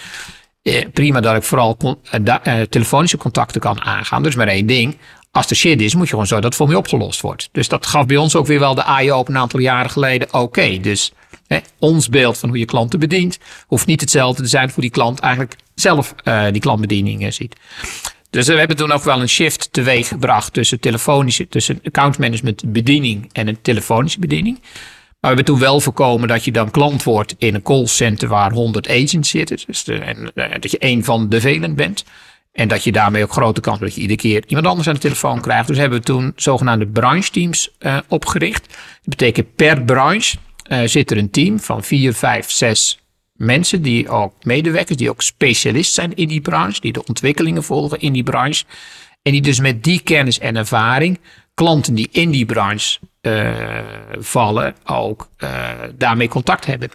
[0.62, 1.76] Eh, prima dat ik vooral
[2.10, 4.22] eh, eh, telefonische contacten kan aangaan.
[4.22, 4.96] Dus maar één ding.
[5.30, 7.48] Als er shit is, moet je gewoon zorgen dat het voor mij opgelost wordt.
[7.52, 10.34] Dus dat gaf bij ons ook weer wel de AI op een aantal jaren geleden.
[10.34, 11.12] Oké, dus
[11.46, 14.90] hè, ons beeld van hoe je klanten bedient, hoeft niet hetzelfde te zijn voor die
[14.90, 17.56] klant eigenlijk zelf uh, die klantbediening ziet.
[18.30, 23.30] Dus we hebben toen ook wel een shift teweeg gebracht tussen telefonische, tussen accountmanagement bediening
[23.32, 24.58] en een telefonische bediening.
[25.20, 28.52] Maar we hebben toen wel voorkomen dat je dan klant wordt in een callcenter waar
[28.52, 29.58] 100 agents zitten.
[29.66, 32.04] Dus en, eh, dat je één van de velen bent.
[32.52, 35.00] En dat je daarmee ook grote kans dat je iedere keer iemand anders aan de
[35.00, 35.68] telefoon krijgt.
[35.68, 38.68] Dus hebben we toen zogenaamde branche teams uh, opgericht.
[38.68, 40.36] Dat betekent per branche
[40.68, 42.98] uh, zit er een team van vier, vijf, zes
[43.38, 48.00] mensen die ook medewerkers, die ook specialist zijn in die branche, die de ontwikkelingen volgen
[48.00, 48.64] in die branche.
[49.22, 51.18] En die dus met die kennis en ervaring
[51.54, 53.50] klanten die in die branche uh,
[54.18, 55.50] vallen ook uh,
[55.94, 56.90] daarmee contact hebben.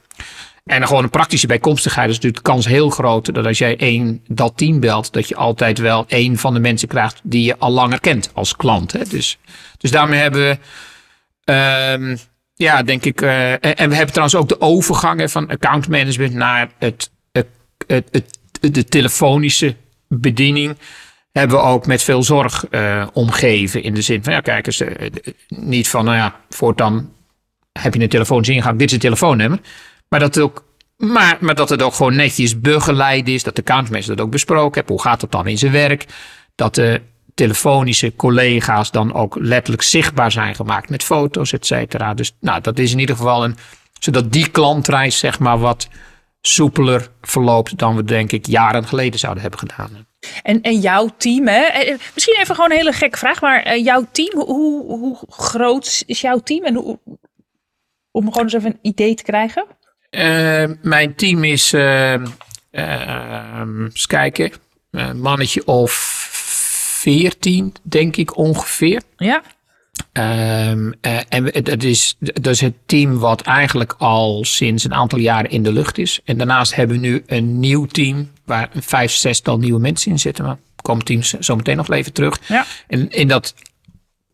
[0.65, 4.23] En gewoon een praktische bijkomstigheid is natuurlijk de kans heel groot dat als jij één
[4.27, 7.71] dat team belt, dat je altijd wel één van de mensen krijgt die je al
[7.71, 8.91] langer kent als klant.
[8.91, 9.03] Hè?
[9.06, 9.38] Dus,
[9.77, 10.58] dus daarmee hebben we
[12.10, 12.17] uh,
[12.53, 13.21] ja, denk ik.
[13.21, 17.47] Uh, en we hebben trouwens ook de overgangen van account management naar het, het,
[17.87, 19.75] het, het, de telefonische
[20.07, 20.77] bediening.
[21.31, 23.83] Hebben we ook met veel zorg uh, omgeven.
[23.83, 24.89] In de zin van, ja, kijk eens, uh,
[25.47, 27.11] niet van, nou ja, voortaan
[27.79, 29.59] heb je een telefonische ingang, dit is een telefoonnummer.
[30.09, 30.63] Maar dat het ook
[30.97, 33.43] maar, maar dat het ook gewoon netjes begeleid is.
[33.43, 34.89] Dat de accountmanager dat ook besproken heeft.
[34.89, 36.05] Hoe gaat het dan in zijn werk?
[36.55, 37.01] Dat de
[37.33, 42.13] telefonische collega's dan ook letterlijk zichtbaar zijn gemaakt met foto's, et cetera.
[42.13, 43.57] Dus nou, dat is in ieder geval een,
[43.99, 45.87] zodat die klantreis zeg maar wat
[46.41, 50.07] soepeler verloopt dan we denk ik jaren geleden zouden hebben gedaan.
[50.43, 51.63] En, en jouw team, hè?
[51.63, 56.03] Eh, misschien even gewoon een hele gekke vraag, maar uh, jouw team, hoe, hoe groot
[56.05, 56.63] is jouw team?
[56.63, 56.99] En hoe,
[58.11, 59.65] om gewoon eens even een idee te krijgen.
[60.11, 61.73] Uh, mijn team is,
[62.71, 64.51] eens kijken,
[65.15, 66.21] mannetje of
[67.03, 69.01] 14, denk ik ongeveer.
[69.17, 69.43] Ja.
[70.71, 75.19] Um, uh, en het is, dat is het team wat eigenlijk al sinds een aantal
[75.19, 76.19] jaren in de lucht is.
[76.25, 80.45] En daarnaast hebben we nu een nieuw team waar vijf, zestal nieuwe mensen in zitten.
[80.45, 82.39] Maar komt teams zo meteen nog even terug.
[82.47, 82.65] Ja.
[82.87, 83.53] En in dat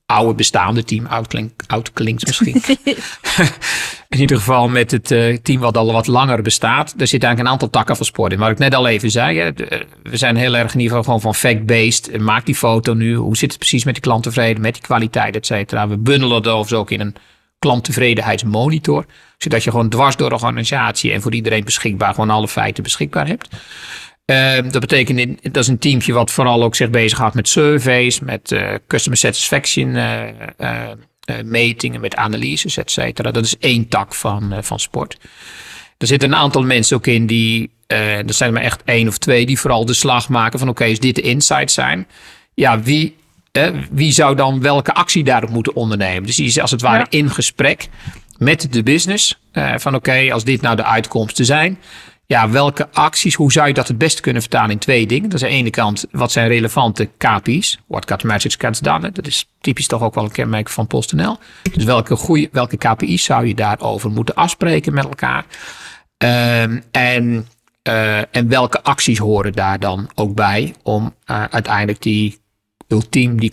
[0.09, 1.05] oude bestaande team.
[1.05, 2.61] Oud, klink, oud klinkt misschien.
[4.09, 6.93] in ieder geval met het uh, team wat al wat langer bestaat.
[6.97, 8.39] Er zit eigenlijk een aantal takken van sport in.
[8.39, 9.39] Wat ik net al even zei.
[9.39, 12.19] Hè, de, we zijn heel erg in ieder geval gewoon van fact-based.
[12.19, 13.15] Maak die foto nu.
[13.15, 15.87] Hoe zit het precies met die klanttevredenheid, met die kwaliteit, et cetera.
[15.87, 17.15] We bundelen dat overigens ook in een
[17.59, 19.05] klanttevredenheidsmonitor.
[19.37, 23.27] Zodat je gewoon dwars door de organisatie en voor iedereen beschikbaar gewoon alle feiten beschikbaar
[23.27, 23.47] hebt.
[24.29, 28.51] Uh, dat betekent, dat is een teamje wat vooral ook zich bezighoudt met surveys, met
[28.51, 30.85] uh, customer satisfaction uh,
[31.43, 33.31] metingen, met analyses, et cetera.
[33.31, 35.17] Dat is één tak van, van sport.
[35.97, 39.45] Er zitten een aantal mensen ook in die, er zijn maar echt één of twee,
[39.45, 42.07] die vooral de slag maken van oké, okay, als dit de insights zijn,
[42.53, 43.15] ja, wie,
[43.91, 46.23] wie zou dan welke actie daarop moeten ondernemen?
[46.23, 47.17] Dus die is als het ware ja.
[47.17, 47.87] in gesprek
[48.37, 49.39] met de business.
[49.53, 51.79] van oké, okay, als dit nou de uitkomsten zijn,
[52.29, 55.29] ja, welke acties, hoe zou je dat het beste kunnen vertalen in twee dingen?
[55.29, 57.79] Dat is aan de ene kant, wat zijn relevante KPI's?
[57.87, 59.11] What got message gets done.
[59.11, 61.37] Dat is typisch toch ook wel een kenmerk van PostNL.
[61.73, 65.45] Dus welke, goede, welke KPI's zou je daarover moeten afspreken met elkaar?
[66.17, 67.47] Um, en,
[67.83, 72.39] uh, en welke acties horen daar dan ook bij om uh, uiteindelijk die
[72.91, 73.51] ultiem die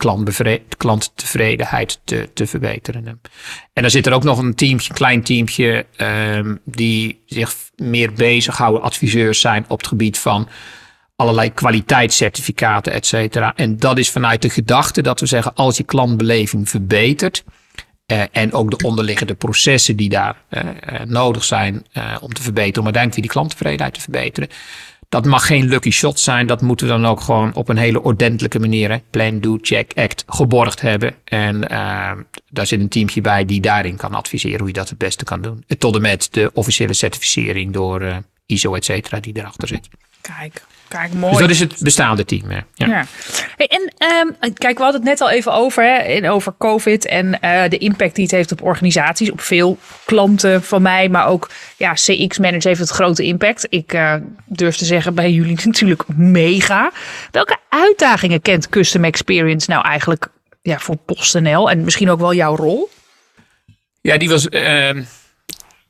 [0.76, 3.06] klanttevredenheid te, te verbeteren.
[3.72, 8.82] En dan zit er ook nog een teamje, klein teamje, um, die zich meer bezighouden,
[8.82, 10.48] adviseurs zijn op het gebied van
[11.16, 13.54] allerlei kwaliteitscertificaten, et cetera.
[13.54, 17.44] En dat is vanuit de gedachte dat we zeggen, als je klantbeleving verbetert,
[18.12, 20.60] uh, en ook de onderliggende processen die daar uh,
[21.04, 21.86] nodig zijn
[22.20, 24.48] om te verbeteren, om uiteindelijk weer die klanttevredenheid te verbeteren,
[25.08, 26.46] dat mag geen lucky shot zijn.
[26.46, 29.92] Dat moeten we dan ook gewoon op een hele ordentelijke manier, hè, plan, do, check,
[29.94, 31.14] act, geborgd hebben.
[31.24, 32.10] En uh,
[32.50, 35.40] daar zit een teamje bij die daarin kan adviseren hoe je dat het beste kan
[35.40, 35.64] doen.
[35.78, 38.16] Tot en met de officiële certificering door uh,
[38.46, 39.88] ISO, et cetera, die erachter zit.
[40.20, 41.32] Kijk, kijk, mooi.
[41.32, 42.50] Dus dat is het bestaande team.
[42.50, 42.64] Ja.
[42.74, 43.04] Ja.
[43.56, 47.40] Hey, en ehm, kijk, we hadden het net al even over, hè, over COVID en
[47.40, 51.50] eh, de impact die het heeft op organisaties, op veel klanten van mij, maar ook
[51.76, 53.66] ja, CX-managers heeft het grote impact.
[53.68, 56.92] Ik eh, durf te zeggen bij jullie natuurlijk mega.
[57.30, 60.28] Welke uitdagingen kent Custom Experience nou eigenlijk
[60.62, 62.88] ja, voor PostNL en misschien ook wel jouw rol?
[64.00, 65.02] Ja, die was ehm,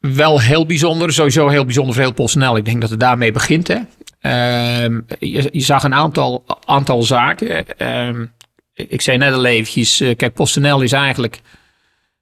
[0.00, 1.12] wel heel bijzonder.
[1.12, 2.56] Sowieso heel bijzonder voor heel PostNL.
[2.56, 3.68] Ik denk dat het daarmee begint.
[3.68, 3.78] Hè.
[4.26, 7.78] Ehm, je, je, zag een aantal, aantal zaken.
[7.78, 8.26] Ehm,
[8.74, 11.40] ik zei net al eventjes, uh, kijk, PostNL is eigenlijk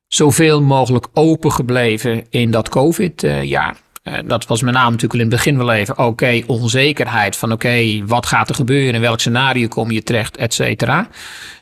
[0.07, 3.77] zoveel mogelijk open gebleven in dat COVID-jaar.
[4.03, 8.05] Uh, dat was met name natuurlijk in het begin wel even, oké, onzekerheid van oké,
[8.07, 11.09] wat gaat er gebeuren, in welk scenario kom je terecht, et cetera.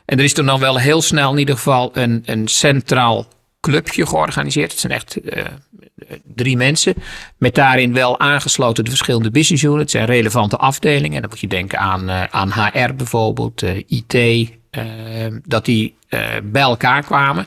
[0.05, 3.27] En er is toen dan wel heel snel in ieder geval een, een centraal
[3.59, 4.71] clubje georganiseerd.
[4.71, 5.17] Het zijn echt
[6.35, 6.93] drie mensen.
[7.37, 11.15] Met daarin wel aangesloten de verschillende business units en relevante afdelingen.
[11.15, 14.51] En dan moet je denken aan, uh, aan HR bijvoorbeeld, uh, IT.
[15.45, 15.95] dat die
[16.43, 17.45] bij elkaar kwamen.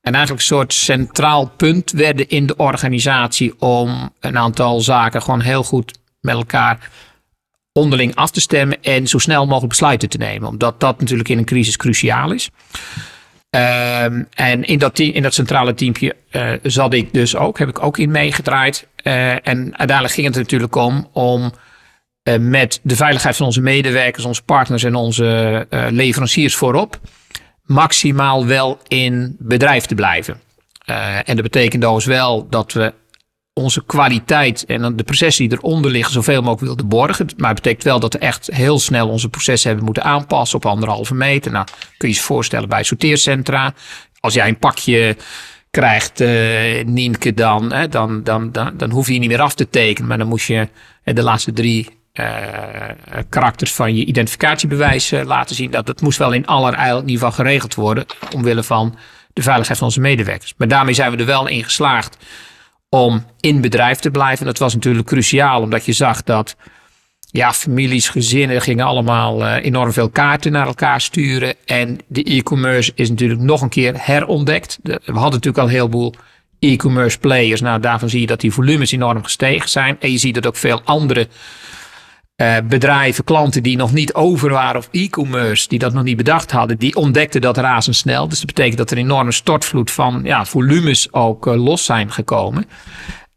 [0.00, 5.40] En eigenlijk een soort centraal punt werden in de organisatie om een aantal zaken gewoon
[5.40, 6.90] heel goed met elkaar
[7.72, 10.48] onderling af te stemmen en zo snel mogelijk besluiten te nemen.
[10.48, 12.50] Omdat dat natuurlijk in een crisis cruciaal is.
[13.56, 17.82] Um, en in dat, in dat centrale teampje uh, zat ik dus ook, heb ik
[17.82, 18.86] ook in meegedraaid.
[19.02, 21.52] Uh, en uiteindelijk ging het natuurlijk om om
[22.24, 27.00] uh, met de veiligheid van onze medewerkers, onze partners en onze leveranciers voorop
[27.62, 30.40] maximaal wel in bedrijf te blijven.
[31.24, 32.92] en dat betekent dus wel dat we
[33.58, 37.26] onze kwaliteit en de processen die eronder liggen zoveel mogelijk wilden borgen.
[37.36, 40.66] Maar het betekent wel dat we echt heel snel onze processen hebben moeten aanpassen op
[40.66, 41.52] anderhalve meter.
[41.52, 41.66] Nou,
[41.96, 43.74] kun je je voorstellen bij sorteercentra.
[44.20, 45.16] Als jij een pakje
[45.70, 49.70] krijgt, uh, Nienke, dan, hè, dan, dan, dan, dan hoef je niet meer af te
[49.70, 50.08] tekenen.
[50.08, 50.68] Maar dan moest je
[51.04, 52.26] de laatste drie uh,
[53.28, 55.70] karakters van je identificatiebewijs laten zien.
[55.70, 58.06] Dat, dat moest wel in allerijl geval geregeld worden.
[58.34, 58.98] Omwille van
[59.32, 60.54] de veiligheid van onze medewerkers.
[60.56, 62.16] Maar daarmee zijn we er wel in geslaagd
[62.88, 64.46] om in bedrijf te blijven.
[64.46, 66.56] Dat was natuurlijk cruciaal, omdat je zag dat
[67.30, 71.54] ja, families, gezinnen gingen allemaal uh, enorm veel kaarten naar elkaar sturen.
[71.64, 74.78] En de e-commerce is natuurlijk nog een keer herontdekt.
[74.82, 76.14] we hadden natuurlijk al een heleboel
[76.58, 77.60] e-commerce players.
[77.60, 79.96] Nou, daarvan zie je dat die volumes enorm gestegen zijn.
[80.00, 81.28] En je ziet dat ook veel andere
[82.36, 86.50] uh, bedrijven, klanten die nog niet over waren op e-commerce, die dat nog niet bedacht
[86.50, 88.28] hadden, die ontdekten dat razendsnel.
[88.28, 92.12] Dus dat betekent dat er een enorme stortvloed van ja, volumes ook uh, los zijn
[92.12, 92.64] gekomen.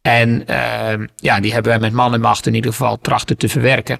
[0.01, 3.49] En uh, ja, die hebben wij met man en macht in ieder geval trachten te
[3.49, 3.99] verwerken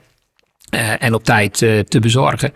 [1.00, 1.58] en op tijd
[1.88, 2.54] te bezorgen.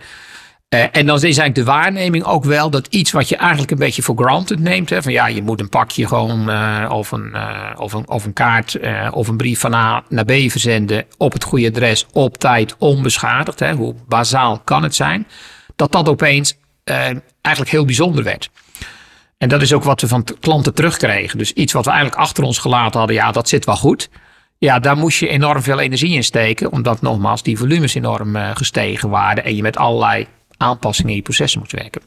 [0.74, 3.78] Uh, en dan is eigenlijk de waarneming ook wel dat iets wat je eigenlijk een
[3.78, 4.90] beetje voor granted neemt.
[4.90, 8.24] Hè, van ja, je moet een pakje gewoon uh, of, een, uh, of, een, of
[8.24, 8.78] een kaart
[9.10, 13.58] of een brief van A naar B verzenden op het goede adres, op tijd, onbeschadigd.
[13.58, 15.26] Hè, hoe bazaal kan het zijn?
[15.76, 16.56] Dat dat opeens
[17.40, 18.50] eigenlijk heel bijzonder werd.
[19.38, 21.38] En dat is ook wat we van klanten terugkregen.
[21.38, 24.10] Dus iets wat we eigenlijk achter ons gelaten hadden, ja, dat zit wel goed.
[24.58, 29.08] Ja, daar moest je enorm veel energie in steken, omdat nogmaals die volumes enorm gestegen
[29.08, 30.26] waren en je met allerlei
[30.56, 32.02] aanpassingen in je processen moet werken.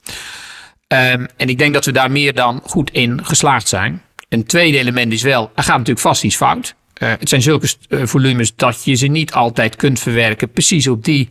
[0.88, 4.02] Um, en ik denk dat we daar meer dan goed in geslaagd zijn.
[4.30, 6.76] Een tweede element is wel, er gaat natuurlijk vast iets fout.
[7.04, 10.52] Uh, het zijn zulke uh, volumes dat je ze niet altijd kunt verwerken.
[10.52, 11.30] Precies op die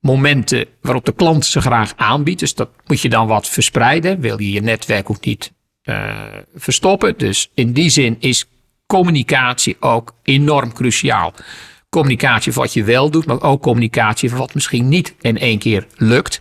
[0.00, 2.40] momenten waarop de klant ze graag aanbiedt.
[2.40, 4.20] Dus dat moet je dan wat verspreiden.
[4.20, 5.52] Wil je je netwerk ook niet
[5.84, 6.12] uh,
[6.54, 7.14] verstoppen.
[7.16, 8.44] Dus in die zin is
[8.86, 11.34] communicatie ook enorm cruciaal.
[11.88, 15.58] Communicatie van wat je wel doet, maar ook communicatie van wat misschien niet in één
[15.58, 16.38] keer lukt.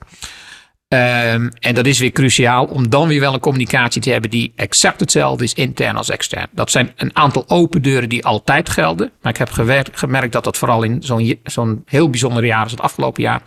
[0.88, 4.54] Um, en dat is weer cruciaal om dan weer wel een communicatie te hebben die
[4.56, 6.48] exact hetzelfde is, intern als extern.
[6.52, 9.12] Dat zijn een aantal open deuren die altijd gelden.
[9.22, 9.50] Maar ik heb
[9.94, 13.42] gemerkt dat dat vooral in zo'n zo'n heel bijzonder jaar als het afgelopen jaar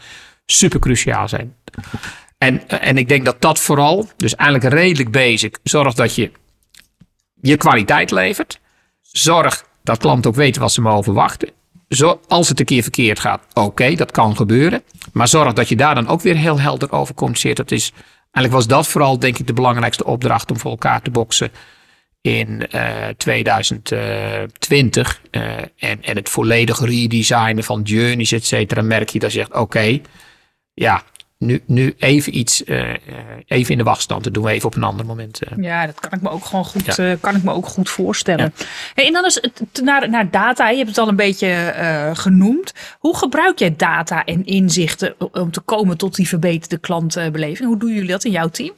[0.46, 1.54] super cruciaal zijn.
[2.38, 6.30] En, en ik denk dat dat vooral, dus eigenlijk redelijk basic, zorgt dat je
[7.40, 8.60] je kwaliteit levert.
[9.02, 11.50] Zorg dat klanten ook weten wat ze mogen verwachten.
[12.28, 14.82] Als het een keer verkeerd gaat, oké, dat kan gebeuren.
[15.12, 17.56] Maar zorg dat je daar dan ook weer heel helder over communiceert.
[17.56, 21.10] Dat is, eigenlijk was dat vooral, denk ik, de belangrijkste opdracht om voor elkaar te
[21.10, 21.50] boksen
[22.20, 25.20] in uh, 2020.
[25.30, 25.42] Uh,
[25.76, 30.00] en, en het volledige redesignen van journeys, et cetera, merk je dat je zegt, oké,
[30.74, 31.02] ja,
[31.38, 32.94] nu, nu even iets, uh,
[33.46, 34.24] even in de wachtstand.
[34.24, 35.40] Dat doen we even op een ander moment.
[35.42, 35.64] Uh.
[35.64, 37.10] Ja, dat kan ik me ook gewoon goed, ja.
[37.10, 38.52] uh, kan ik me ook goed voorstellen.
[38.56, 38.64] Ja.
[38.94, 40.70] Hey, en dan is het naar, naar data.
[40.70, 41.72] Je hebt het al een beetje
[42.14, 42.72] genoemd.
[42.98, 47.68] Hoe gebruik jij data en inzichten om te komen tot die verbeterde klantbeleving?
[47.68, 48.72] Hoe doen jullie dat in jouw team?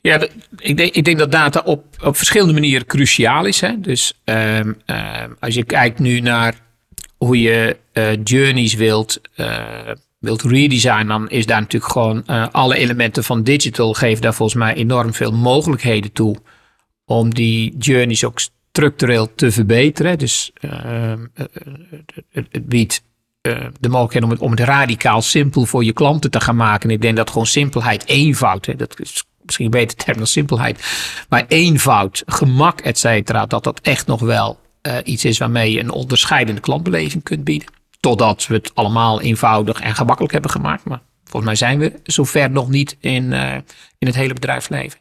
[0.00, 3.60] Ja, ik denk, ik denk dat data op, op verschillende manieren cruciaal is.
[3.60, 3.80] Hè?
[3.80, 4.82] Dus um,
[5.38, 6.54] als je kijkt nu naar
[7.16, 7.76] hoe je
[8.24, 9.20] journeys wilt,
[10.18, 14.74] wilt redesignen, dan is daar natuurlijk gewoon alle elementen van digital geven daar volgens mij
[14.74, 16.36] enorm veel mogelijkheden toe
[17.04, 20.18] om die journeys ook structureel te verbeteren.
[20.18, 20.52] Dus
[22.30, 23.02] het biedt
[23.80, 26.88] de mogelijkheid om het, radicaal simpel voor je klanten te gaan maken.
[26.88, 30.26] En ik denk dat gewoon simpelheid, eenvoud, hè, dat is misschien een beter term dan
[30.26, 30.84] simpelheid,
[31.28, 34.60] maar eenvoud, gemak, et cetera, dat dat echt nog wel
[35.04, 37.68] iets is waarmee je een onderscheidende klantbeleving kunt bieden.
[38.08, 40.84] Totdat we het allemaal eenvoudig en gemakkelijk hebben gemaakt.
[40.84, 43.54] Maar volgens mij zijn we zover nog niet in, uh,
[43.98, 44.98] in het hele bedrijfsleven.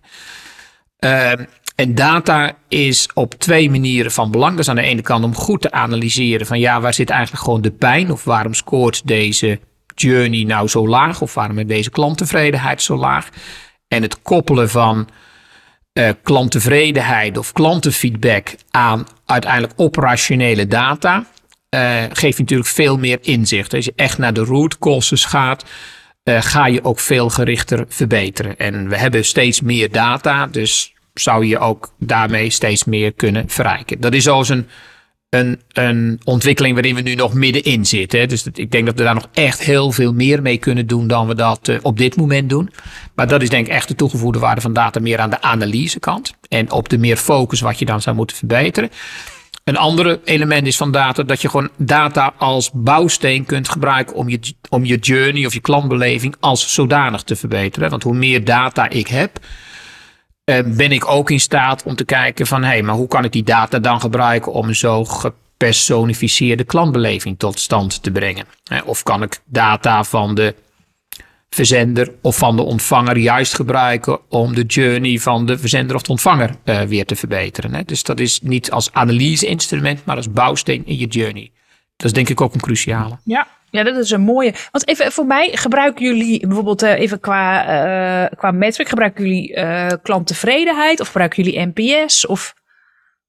[1.00, 1.32] Uh,
[1.76, 4.58] en data is op twee manieren van belang.
[4.58, 7.62] Dus aan de ene kant om goed te analyseren van ja, waar zit eigenlijk gewoon
[7.62, 8.12] de pijn?
[8.12, 9.60] Of waarom scoort deze
[9.96, 11.22] journey nou zo laag?
[11.22, 13.30] Of waarom is deze klanttevredenheid zo laag?
[13.88, 15.08] En het koppelen van
[15.94, 21.26] uh, klanttevredenheid of klantenfeedback aan uiteindelijk operationele data.
[21.76, 23.74] Uh, geeft natuurlijk veel meer inzicht.
[23.74, 25.66] Als je echt naar de root causes gaat,
[26.24, 28.58] uh, ga je ook veel gerichter verbeteren.
[28.58, 34.00] En we hebben steeds meer data, dus zou je ook daarmee steeds meer kunnen verrijken.
[34.00, 34.68] Dat is als een,
[35.30, 38.30] een, een ontwikkeling waarin we nu nog middenin zitten.
[38.30, 41.28] Dus ik denk dat we daar nog echt heel veel meer mee kunnen doen dan
[41.28, 42.72] we dat uh, op dit moment doen.
[43.16, 46.34] Maar dat is denk ik echt de toegevoegde waarde van data meer aan de analysekant.
[46.50, 48.90] En op de meer focus wat je dan zou moeten verbeteren.
[49.68, 54.30] Een andere element is van data dat je gewoon data als bouwsteen kunt gebruiken om
[54.30, 57.90] je, om je journey of je klantbeleving als zodanig te verbeteren.
[57.90, 59.40] Want hoe meer data ik heb,
[60.46, 63.24] uh, ben ik ook in staat om te kijken van hé, hey, maar hoe kan
[63.24, 68.46] ik die data dan gebruiken om zo gepersonificeerde klantbeleving tot stand te brengen?
[68.86, 70.56] Of kan ik data van de
[71.50, 76.12] verzender of van de ontvanger juist gebruiken om de journey van de verzender of de
[76.12, 77.74] ontvanger uh, weer te verbeteren?
[77.74, 77.84] Hè?
[77.84, 81.52] Dus dat is niet als analyse-instrument, maar als bouwsteen in je journey.
[81.96, 83.18] Dat is denk ik ook een cruciale.
[83.24, 84.54] Ja, ja, dat is een mooie.
[84.72, 89.56] Want even voor mij, gebruiken jullie bijvoorbeeld uh, even qua, qua metric, gebruiken jullie
[90.02, 92.54] klanttevredenheid of gebruiken jullie NPS of,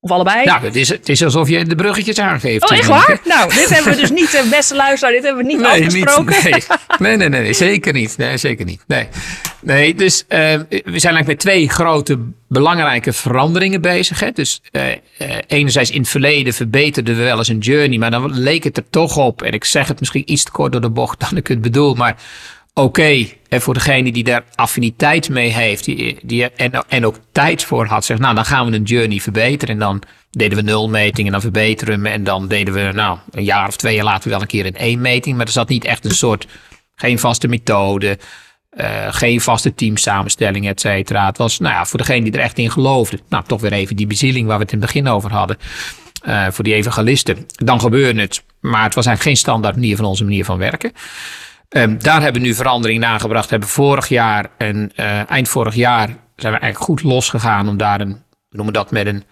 [0.00, 0.44] of allebei?
[0.44, 2.70] Nou, het is, het is alsof je de bruggetjes aangeeft.
[2.70, 3.20] Oh, echt waar?
[3.24, 6.34] nou, dit hebben we dus niet, beste luisteraar, dit hebben we niet nee, afgesproken.
[6.44, 7.16] Niet, nee.
[7.16, 8.16] nee, nee, nee, zeker niet.
[8.16, 8.84] Nee, zeker niet.
[8.86, 9.08] Nee,
[9.60, 14.20] nee dus we zijn eigenlijk met twee grote belangrijke veranderingen bezig.
[14.20, 14.30] Hè?
[14.30, 14.96] Dus uh, uh,
[15.46, 18.90] enerzijds in het verleden verbeterden we wel eens een journey, maar dan leek het er
[18.90, 19.42] toch op.
[19.42, 21.94] En ik zeg het misschien iets te kort door de bocht dan ik het bedoel,
[21.94, 22.16] maar
[22.82, 27.64] oké, en voor degene die daar affiniteit mee heeft die, die en, en ook tijd
[27.64, 29.74] voor had, zegt nou dan gaan we een journey verbeteren.
[29.74, 32.08] En dan deden we nul meting en dan verbeteren we.
[32.08, 34.76] En dan deden we nou een jaar of twee jaar later wel een keer een
[34.76, 35.36] één meting.
[35.36, 36.46] Maar er zat niet echt een soort,
[36.94, 38.18] geen vaste methode.
[38.76, 41.26] Uh, geen vaste teamsamenstelling, et cetera.
[41.26, 43.18] Het was, nou ja, voor degene die er echt in geloofde.
[43.28, 45.56] Nou, toch weer even die bezieling waar we het in het begin over hadden.
[46.26, 47.46] Uh, voor die evangelisten.
[47.56, 48.42] Dan gebeurde het.
[48.60, 50.92] Maar het was eigenlijk geen standaard manier van onze manier van werken.
[51.76, 53.50] Um, daar hebben we nu verandering nagebracht.
[53.50, 58.00] Hebben vorig jaar en uh, eind vorig jaar zijn we eigenlijk goed losgegaan om daar
[58.00, 59.24] een, we noemen dat met een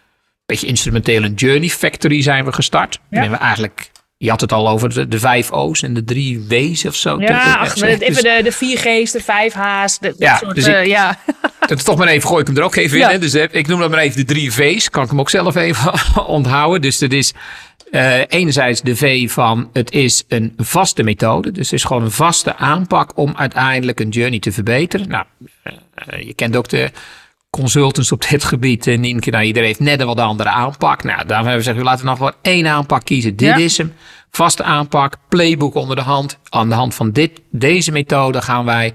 [0.47, 3.01] beetje instrumentele journey factory zijn we gestart.
[3.11, 3.23] Ja.
[3.23, 6.45] En we eigenlijk je had het al over de, de vijf O's en de drie
[6.49, 7.21] W's of zo.
[7.21, 9.99] Ja, ach, even dus, de, de vier G's, de vijf H's.
[9.99, 11.19] De, ja, soort, dus ik, uh, ja.
[11.69, 13.07] Dat is toch maar even, gooi ik hem er ook even ja.
[13.07, 13.13] in.
[13.13, 13.19] Hè?
[13.19, 14.91] Dus ik noem dat maar even de drie V's.
[14.91, 15.93] Kan ik hem ook zelf even
[16.27, 16.81] onthouden.
[16.81, 17.33] Dus dat is
[17.97, 21.53] uh, enerzijds de V van het is een vaste methode.
[21.53, 25.09] Dus het is gewoon een vaste aanpak om uiteindelijk een journey te verbeteren.
[25.09, 26.91] Nou, uh, je kent ook de
[27.51, 28.87] consultants op dit gebied.
[28.87, 31.03] En Nienke, nou, iedereen heeft net een wat andere aanpak.
[31.05, 33.37] Nou, daarom hebben we gezegd, laten we nog wel één aanpak kiezen.
[33.37, 33.57] Dit ja.
[33.57, 33.93] is hem.
[34.31, 36.39] Vaste aanpak, playbook onder de hand.
[36.49, 38.93] Aan de hand van dit, deze methode gaan wij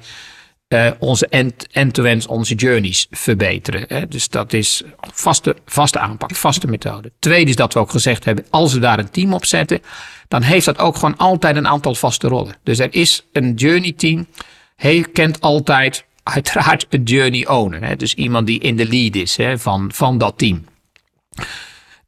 [0.72, 1.28] uh, onze
[1.72, 3.86] end-to-end, onze journeys verbeteren.
[3.88, 4.08] Hè?
[4.08, 7.12] Dus dat is vaste, vaste aanpak, vaste methode.
[7.20, 9.82] Tweede is dat we ook gezegd hebben, als we daar een team op zetten,
[10.28, 12.56] dan heeft dat ook gewoon altijd een aantal vaste rollen.
[12.64, 14.28] Dus er is een journey team,
[14.76, 17.84] hij kent altijd uiteraard een journey owner.
[17.84, 17.96] Hè?
[17.96, 20.66] Dus iemand die in de lead is hè, van, van dat team.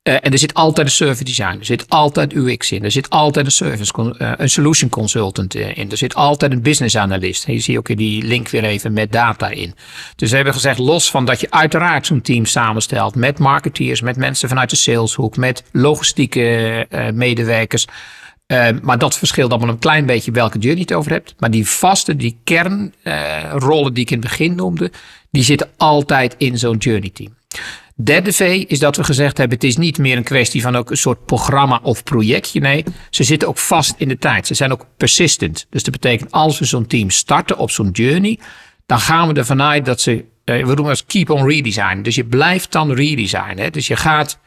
[0.10, 3.10] Uh, en er zit altijd een service design, er zit altijd UX in, er zit
[3.10, 7.46] altijd een service, uh, een solution consultant in, er zit altijd een business analyst.
[7.46, 9.76] En je ziet ook die link weer even met data in.
[10.16, 14.16] Dus we hebben gezegd, los van dat je uiteraard zo'n team samenstelt met marketeers, met
[14.16, 17.88] mensen vanuit de saleshoek, met logistieke medewerkers.
[18.82, 21.36] maar dat verschilt allemaal een klein beetje welke journey je het over hebt.
[21.40, 24.92] Maar die vaste, die kernrollen die ik in het begin noemde,
[25.32, 27.36] die zitten altijd in zo'n journey team.
[27.96, 30.92] Derde V is dat we gezegd hebben: het is niet meer een kwestie van ook
[30.92, 32.60] een soort programma of projectje.
[32.60, 34.48] Nee, ze zitten ook vast in de tijd.
[34.48, 35.68] Ze zijn ook persistent.
[35.70, 38.40] Dus dat betekent als we zo'n team starten op zo'n journey,
[38.86, 42.02] dan gaan we ervan uit dat ze, we noemen het keep on redesign.
[42.02, 43.72] Dus je blijft dan redesignen.
[43.72, 44.40] Dus je gaat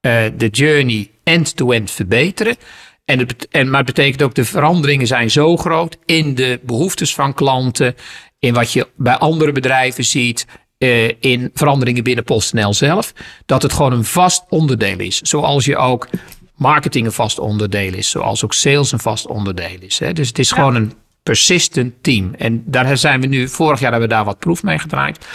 [0.00, 2.56] uh, de journey end-to-end -end verbeteren.
[3.04, 7.34] En en, maar het betekent ook de veranderingen zijn zo groot in de behoeftes van
[7.34, 7.94] klanten,
[8.38, 10.46] in wat je bij andere bedrijven ziet,
[10.78, 13.12] uh, in veranderingen binnen PostNL zelf,
[13.46, 15.18] dat het gewoon een vast onderdeel is.
[15.18, 16.08] Zoals je ook
[16.54, 19.98] marketing een vast onderdeel is, zoals ook sales een vast onderdeel is.
[19.98, 20.12] Hè.
[20.12, 22.34] Dus het is gewoon een persistent team.
[22.38, 25.26] En daar zijn we nu, vorig jaar hebben we daar wat proef mee gedraaid.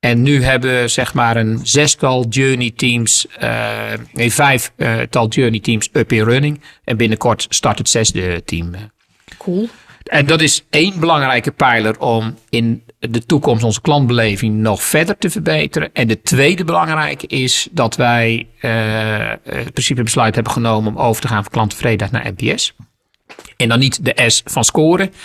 [0.00, 3.80] En nu hebben we zeg maar een zestal journey teams, uh,
[4.12, 6.60] nee vijftal uh, journey teams up in running.
[6.84, 8.70] En binnenkort start het zesde team.
[9.38, 9.68] Cool.
[10.04, 15.30] En dat is één belangrijke pijler om in de toekomst onze klantbeleving nog verder te
[15.30, 15.90] verbeteren.
[15.92, 18.72] En de tweede belangrijke is dat wij uh,
[19.42, 22.74] het principe besluit hebben genomen om over te gaan van klanttevredenheid naar NPS.
[23.56, 25.18] En dan niet de S van scoren, maar,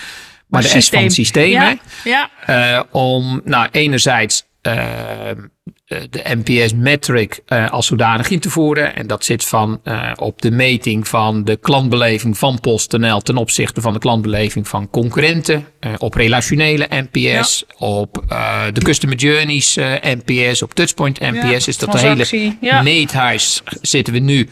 [0.47, 0.99] maar de systeem.
[0.99, 1.79] S van systemen.
[2.03, 2.77] Ja, ja.
[2.77, 4.45] Uh, om nou enerzijds
[6.09, 8.95] de NPS metric uh, als zodanig in te voeren.
[8.95, 13.81] En dat zit van uh, op de meting van de klantbeleving van PostNL ten opzichte
[13.81, 15.65] van de klantbeleving van concurrenten.
[15.97, 17.87] op relationele NPS, ja.
[17.87, 18.23] op
[18.73, 21.49] de customer journeys NPS, op touchpoint NPS.
[21.49, 22.81] Ja, is dat de hele ja.
[22.81, 24.49] meethuis zitten we nu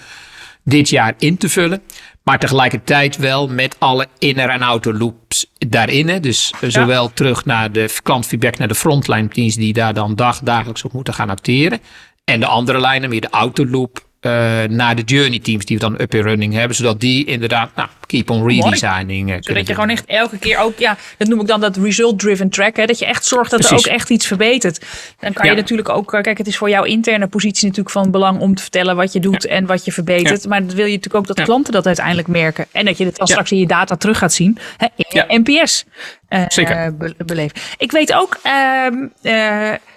[0.63, 1.81] dit jaar in te vullen.
[2.23, 5.17] Maar tegelijkertijd wel met alle inner- en outer loops
[5.57, 6.09] daarin.
[6.09, 6.19] Hè.
[6.19, 6.69] Dus ja.
[6.69, 10.93] zowel terug naar de klantfeedback, naar de frontline teams die daar dan dag, dagelijks op
[10.93, 11.79] moeten gaan acteren.
[12.23, 15.83] En de andere lijnen, meer de outer loop, uh, naar de journey teams die we
[15.83, 16.75] dan up and running hebben.
[16.75, 19.29] Zodat die inderdaad, nou, keep on redesigning.
[19.29, 22.19] Uh, zodat je gewoon echt elke keer ook, ja, dat noem ik dan dat result
[22.19, 22.75] driven track.
[22.75, 23.85] Hè, dat je echt zorgt dat Precies.
[23.85, 24.85] er ook echt iets verbetert.
[25.19, 25.51] Dan kan ja.
[25.51, 28.61] je natuurlijk ook, kijk, het is voor jouw interne positie natuurlijk van belang om te
[28.61, 29.49] vertellen wat je doet ja.
[29.49, 30.47] en wat je verbetert.
[30.47, 32.65] Maar dan wil je natuurlijk ook dat klanten dat uiteindelijk merken.
[32.71, 34.57] En dat je het dan straks in je data terug gaat zien.
[34.77, 35.85] Hè, in je NPS
[36.29, 36.97] uh, Zeker.
[36.97, 37.57] Be beleven.
[37.77, 38.39] Ik weet ook,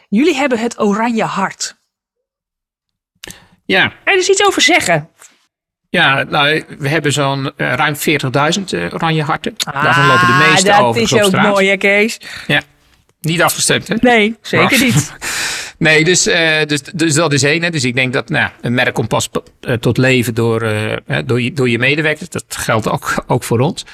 [0.09, 1.77] jullie hebben het oranje hart.
[3.67, 3.81] Ja.
[3.81, 5.09] Kan je er dus iets over zeggen?
[5.89, 9.55] Ja, nou, we hebben zo'n uh, ruim 40.000 uh, oranje harten.
[9.59, 12.21] Ah, Daarvan lopen de meeste dat over is ook mooi, hè, Kees?
[12.47, 12.63] Ja,
[13.21, 13.95] niet afgestemd, hè?
[14.01, 14.87] Nee, zeker maar.
[14.87, 15.13] niet.
[15.79, 17.63] nee, dus, uh, dus, dus dat is één.
[17.63, 17.71] Hè.
[17.71, 19.29] Dus ik denk dat nou, een merk komt pas
[19.81, 20.61] tot leven door,
[21.25, 22.29] door, je, door je medewerkers.
[22.29, 23.85] Dat geldt ook, ook voor ons.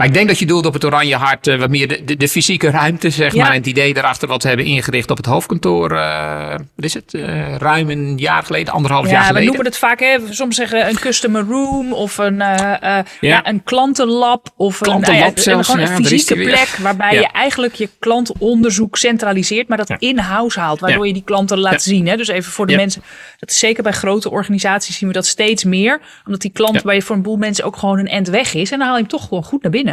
[0.00, 2.16] Maar ik denk dat je doelt op het Oranje Hart, uh, wat meer de, de,
[2.16, 3.42] de, fysieke ruimte, zeg ja.
[3.42, 3.50] maar.
[3.50, 5.92] En het idee daarachter wat we hebben ingericht op het hoofdkantoor.
[5.92, 7.14] Uh, wat is het?
[7.14, 9.40] Uh, ruim een jaar geleden, anderhalf ja, jaar geleden.
[9.40, 13.04] we noemen het vaak, hè, soms zeggen een customer room of een, ja.
[13.20, 13.46] ja.
[13.46, 14.48] een klantenlab.
[14.56, 15.68] Of klantenlab een, zelfs.
[15.68, 20.80] Gewoon een fysieke plek waarbij je eigenlijk je klantonderzoek centraliseert, maar dat in-house haalt.
[20.80, 22.08] Waardoor je die klanten laat zien.
[22.08, 22.16] Hè.
[22.16, 23.02] Dus even voor de mensen,
[23.38, 26.00] dat is zeker bij grote organisaties zien we dat steeds meer.
[26.24, 28.70] Omdat die klant bij je voor een boel mensen ook gewoon een end weg is.
[28.70, 29.88] En dan haal je hem toch gewoon goed naar binnen.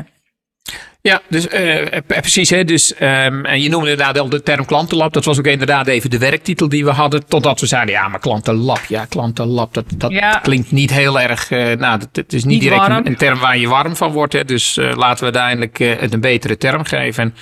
[1.07, 2.49] Ja, dus uh, precies.
[2.49, 2.63] Hè?
[2.63, 5.13] Dus, um, en je noemde inderdaad al de term klantenlab.
[5.13, 7.25] Dat was ook inderdaad even de werktitel die we hadden.
[7.27, 8.79] Totdat we zeiden, ja, maar klantenlab.
[8.87, 9.73] Ja, klantenlab.
[9.73, 10.31] Dat, dat ja.
[10.31, 11.51] klinkt niet heel erg.
[11.51, 14.33] Uh, nou, het is niet, niet direct een, een, term waar je warm van wordt.
[14.33, 14.45] Hè?
[14.45, 17.35] Dus uh, laten we uiteindelijk het een betere term geven.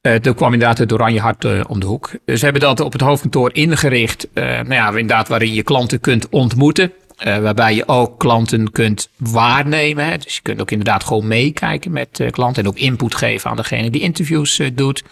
[0.00, 2.10] En toen kwam inderdaad het Oranje Hart om de hoek.
[2.24, 4.28] Dus we hebben dat op het hoofdkantoor ingericht.
[4.34, 6.92] nou ja, inderdaad, waarin je klanten kunt ontmoeten.
[7.26, 10.04] Uh, waarbij je ook klanten kunt waarnemen.
[10.04, 10.18] Hè.
[10.18, 12.62] Dus je kunt ook inderdaad gewoon meekijken met uh, klanten.
[12.62, 15.04] En ook input geven aan degene die interviews uh, doet.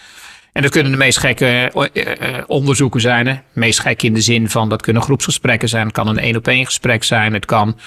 [0.53, 1.73] En dat kunnen de meest gekke
[2.47, 3.27] onderzoeken zijn.
[3.27, 3.35] Hè.
[3.53, 5.85] Meest gek in de zin van dat kunnen groepsgesprekken zijn.
[5.85, 7.33] Het kan een één op één gesprek zijn.
[7.33, 7.79] Het kan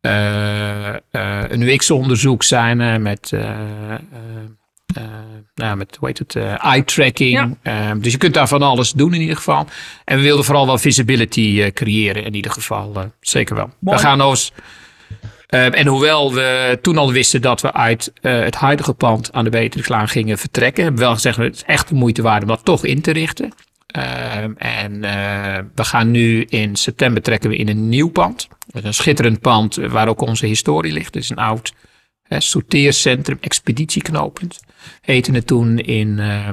[0.00, 3.32] een UX-onderzoek zijn met
[4.98, 5.04] uh,
[5.54, 7.56] nou, met hoe heet het, uh, eye tracking.
[7.62, 7.92] Ja.
[7.94, 9.66] Uh, dus je kunt daar van alles doen in ieder geval.
[10.04, 13.12] En we wilden vooral wel visibility uh, creëren in ieder geval.
[13.20, 13.70] zeker wel.
[13.78, 13.96] Mooi.
[13.96, 14.52] We gaan ons.
[15.46, 20.08] en hoewel we toen al wisten dat we uit het huidige pand aan de Beatrixlaan
[20.08, 22.84] gingen vertrekken, hebben we wel gezegd het is echt de moeite waard om dat toch
[22.84, 23.52] in te richten.
[24.56, 25.00] en
[25.74, 28.48] we gaan nu in september trekken we in een nieuw pand.
[28.70, 31.14] Een schitterend pand waar ook onze historie ligt.
[31.14, 31.72] Het is een oud
[32.40, 34.60] sorteercentrum, expeditieknopend
[35.00, 36.48] heette het toen in uh,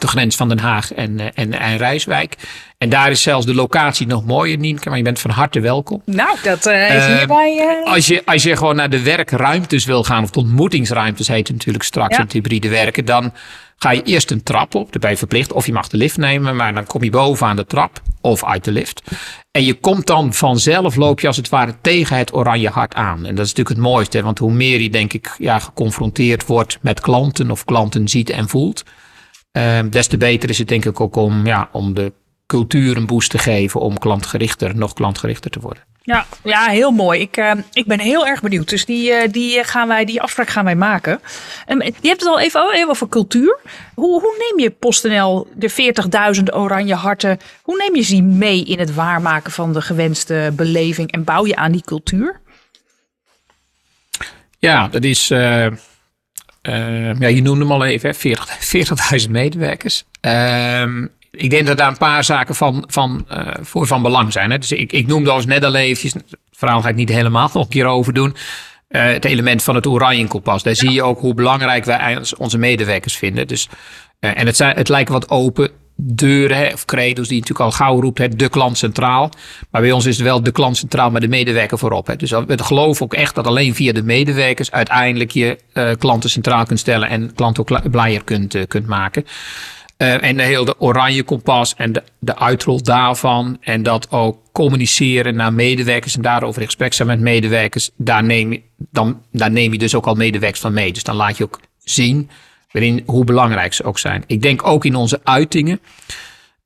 [0.00, 2.36] de grens van Den Haag en, uh, en, en Rijswijk.
[2.78, 6.02] En daar is zelfs de locatie nog mooier, Nienke, maar je bent van harte welkom.
[6.04, 7.82] Nou, dat uh, is hierbij...
[7.84, 11.56] Als, je, als je gewoon naar de werkruimtes wil gaan, of de ontmoetingsruimtes heet het
[11.56, 12.22] natuurlijk straks ja.
[12.22, 13.32] het hybride werken, dan
[13.76, 16.16] ga je eerst een trap op, daar ben je verplicht, of je mag de lift
[16.16, 19.02] nemen, maar dan kom je boven aan de trap of uit de lift.
[19.50, 23.26] En je komt dan vanzelf, loop je als het ware tegen het oranje hart aan.
[23.26, 26.78] En dat is natuurlijk het mooiste, want hoe meer je denk ik ja, geconfronteerd wordt
[26.80, 28.92] met klanten of klanten ziet en voelt, uh,
[29.90, 32.12] des te beter is het denk ik ook om, ja, om de
[32.46, 35.82] cultuur een boost te geven om klantgerichter, nog klantgerichter te worden.
[36.02, 37.20] Ja, ja heel mooi.
[37.20, 38.68] Ik, uh, ik ben heel erg benieuwd.
[38.68, 41.20] Dus die, uh, die, gaan wij, die afspraak gaan wij maken.
[41.68, 43.58] Um, je hebt het al even, even over cultuur.
[43.94, 45.70] Hoe, hoe neem je PostNL, de
[46.36, 51.12] 40.000 oranje harten, hoe neem je ze mee in het waarmaken van de gewenste beleving
[51.12, 52.40] en bouw je aan die cultuur?
[54.58, 55.30] Ja, dat is.
[55.30, 55.66] Uh,
[57.18, 58.20] ja, je noemde hem al even, 40.000
[58.58, 60.04] 40 medewerkers.
[60.20, 64.50] Ehm, ik denk dat daar een paar zaken van, van, uh, voor van belang zijn.
[64.50, 64.58] Hè.
[64.58, 67.62] Dus ik, ik noemde al net al even, het verhaal ga ik niet helemaal nog
[67.62, 68.36] een keer over doen.
[68.88, 70.62] Uh, het element van het oranje kompas.
[70.62, 73.46] Daar zie je ook hoe belangrijk wij onze medewerkers vinden.
[73.46, 73.68] Dus,
[74.20, 78.00] uh, en het, zijn, het lijkt wat open deuren of credos die natuurlijk al gauw
[78.00, 79.30] roept, hè, de klant centraal.
[79.70, 82.06] Maar bij ons is het wel de klant centraal, maar de medewerker voorop.
[82.06, 82.16] Hè.
[82.16, 86.64] Dus we geloven ook echt dat alleen via de medewerkers uiteindelijk je uh, klanten centraal
[86.64, 89.24] kunt stellen en klanten ook blijer kunt, uh, kunt maken.
[89.98, 93.56] Uh, en de hele oranje kompas en de, de uitrol daarvan.
[93.60, 97.90] En dat ook communiceren naar medewerkers en daarover in gesprek zijn met medewerkers.
[97.96, 100.92] Daar neem, dan, daar neem je dus ook al medewerkers van mee.
[100.92, 102.30] Dus dan laat je ook zien
[102.76, 104.24] waarin, hoe belangrijk ze ook zijn.
[104.26, 105.80] Ik denk ook in onze uitingen.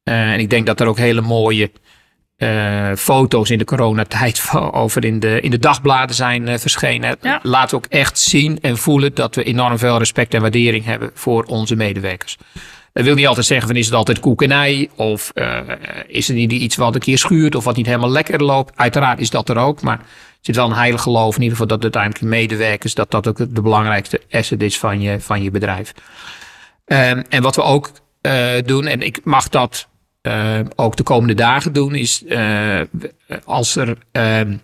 [0.04, 1.70] Uh, en ik denk dat er ook hele mooie
[2.38, 4.50] uh, foto's in de coronatijd
[4.84, 7.16] over in de, in de dagbladen zijn uh, verschenen.
[7.20, 7.40] Ja.
[7.42, 11.44] Laat ook echt zien en voelen dat we enorm veel respect en waardering hebben voor
[11.44, 12.36] onze medewerkers.
[12.92, 15.32] Dat wil niet altijd zeggen van is het altijd koek en ei of
[16.06, 18.76] is er niet iets wat een keer schuurt of wat niet helemaal lekker loopt.
[18.76, 20.00] Uiteraard is dat er ook, maar
[20.40, 23.62] zit wel een heilig geloof in ieder geval dat uiteindelijk medewerkers, dat dat ook de
[23.62, 25.94] belangrijkste asset is van je, van je bedrijf.
[26.86, 27.90] Um, en wat we ook
[28.22, 29.88] uh, doen, en ik mag dat
[30.22, 32.80] uh, ook de komende dagen doen, is uh,
[33.44, 33.98] als er.
[34.12, 34.60] nee,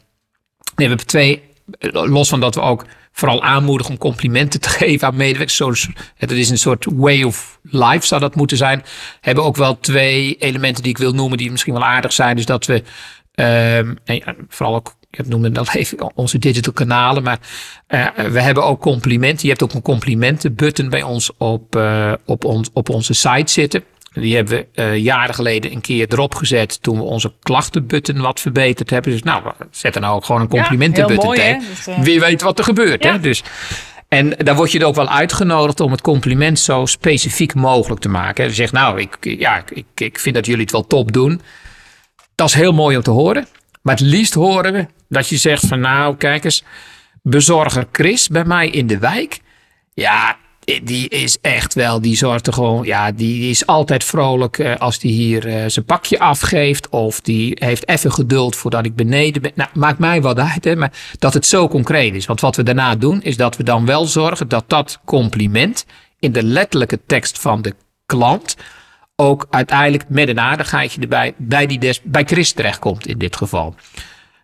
[0.74, 1.42] we hebben twee,
[1.90, 5.88] los van dat we ook vooral aanmoedigen om complimenten te geven aan medewerkers.
[6.14, 8.84] Het is een soort way of life zou dat moeten zijn.
[9.20, 12.36] Hebben ook wel twee elementen die ik wil noemen die misschien wel aardig zijn.
[12.36, 12.82] Dus dat we
[13.34, 17.22] um, en vooral ook ik noemde dat even onze digital kanalen.
[17.22, 17.38] Maar
[17.88, 19.42] uh, we hebben ook complimenten.
[19.42, 23.84] Je hebt ook een complimentenbutton bij ons op, uh, op, ons, op onze site zitten.
[24.12, 28.40] Die hebben we uh, jaren geleden een keer erop gezet toen we onze klachtenbutton wat
[28.40, 29.12] verbeterd hebben.
[29.12, 31.62] Dus nou, zet er nou ook gewoon een complimentenbutton ja, tegen.
[31.84, 33.04] Dus, Wie weet wat er gebeurt.
[33.04, 33.12] Ja.
[33.12, 33.20] Hè?
[33.20, 33.42] Dus,
[34.08, 38.08] en daar word je er ook wel uitgenodigd om het compliment zo specifiek mogelijk te
[38.08, 38.44] maken.
[38.44, 41.40] Je zegt, nou, ik, ja, ik, ik vind dat jullie het wel top doen.
[42.34, 43.46] Dat is heel mooi om te horen.
[43.86, 46.64] Maar het liefst horen we dat je zegt van nou, kijk eens,
[47.22, 49.40] bezorger Chris bij mij in de wijk.
[49.94, 50.36] Ja,
[50.82, 54.98] die is echt wel, die zorgt er gewoon, ja, die is altijd vrolijk uh, als
[54.98, 56.88] die hier uh, zijn pakje afgeeft.
[56.88, 59.52] Of die heeft even geduld voordat ik beneden ben.
[59.54, 62.26] Nou, maakt mij wat uit, hè, maar dat het zo concreet is.
[62.26, 65.86] Want wat we daarna doen, is dat we dan wel zorgen dat dat compliment
[66.18, 67.74] in de letterlijke tekst van de
[68.06, 68.56] klant
[69.16, 73.74] ook uiteindelijk met een aardigheidje erbij bij, die des, bij Chris terechtkomt in dit geval.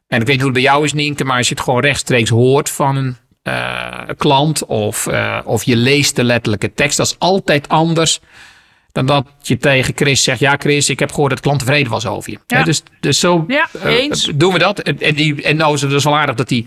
[0.08, 1.80] En ik weet niet hoe het bij jou is, Nienke, maar als je het gewoon
[1.80, 7.06] rechtstreeks hoort van een uh, klant of, uh, of je leest de letterlijke tekst, dat
[7.06, 8.20] is altijd anders
[8.92, 11.90] dan dat je tegen Chris zegt: Ja, Chris, ik heb gehoord dat de klant tevreden
[11.92, 12.38] was over je.
[12.46, 12.62] Ja.
[12.62, 14.78] dus, dus zo ja, uh, doen we dat.
[14.78, 16.66] En, die, en nou is het dus wel aardig dat die.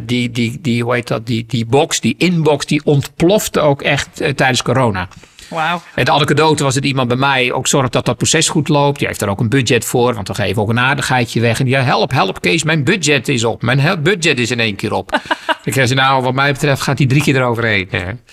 [0.00, 1.26] die, die, die, hoe heet dat?
[1.26, 5.08] Die, die box, die inbox, die ontplofte ook echt tijdens corona.
[5.48, 5.80] Wow.
[5.94, 8.98] Met anekdote was het iemand bij mij ook zorgt dat dat proces goed loopt.
[8.98, 11.58] Die heeft er ook een budget voor, want we geven ook een aardigheidje weg.
[11.58, 13.62] En die help, help Kees, mijn budget is op.
[13.62, 15.20] Mijn budget is in één keer op.
[15.64, 17.88] ik zeg, nou, wat mij betreft gaat die drie keer eroverheen.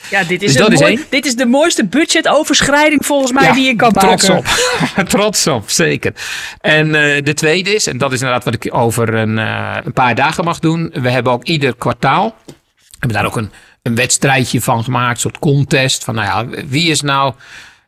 [0.09, 3.65] Ja, dit is, dus dat mooi, is dit is de mooiste budgetoverschrijding volgens mij die
[3.65, 4.43] je kan trots maken.
[4.43, 5.09] Trots op.
[5.19, 6.13] trots op, zeker.
[6.61, 6.93] En uh,
[7.23, 10.43] de tweede is, en dat is inderdaad wat ik over een, uh, een paar dagen
[10.43, 10.93] mag doen.
[10.93, 12.53] We hebben ook ieder kwartaal, we
[12.99, 13.51] hebben daar ook een
[13.83, 16.03] een wedstrijdje van gemaakt, een soort contest.
[16.03, 17.33] Van nou ja, wie is nou,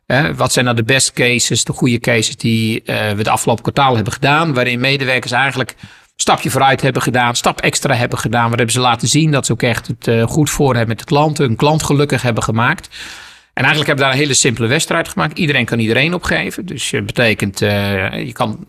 [0.06, 3.62] hè, wat zijn nou de best cases, de goede cases die uh, we de afgelopen
[3.62, 4.54] kwartaal hebben gedaan.
[4.54, 8.48] Waarin medewerkers eigenlijk een stapje vooruit hebben gedaan, stap extra hebben gedaan.
[8.48, 10.98] Waar hebben ze laten zien dat ze ook echt het uh, goed voor hebben met
[10.98, 12.88] de klanten, hun klant gelukkig hebben gemaakt.
[13.52, 15.38] En eigenlijk hebben we daar een hele simpele wedstrijd gemaakt.
[15.38, 16.66] Iedereen kan iedereen opgeven.
[16.66, 18.66] Dus dat betekent, uh, je, kan,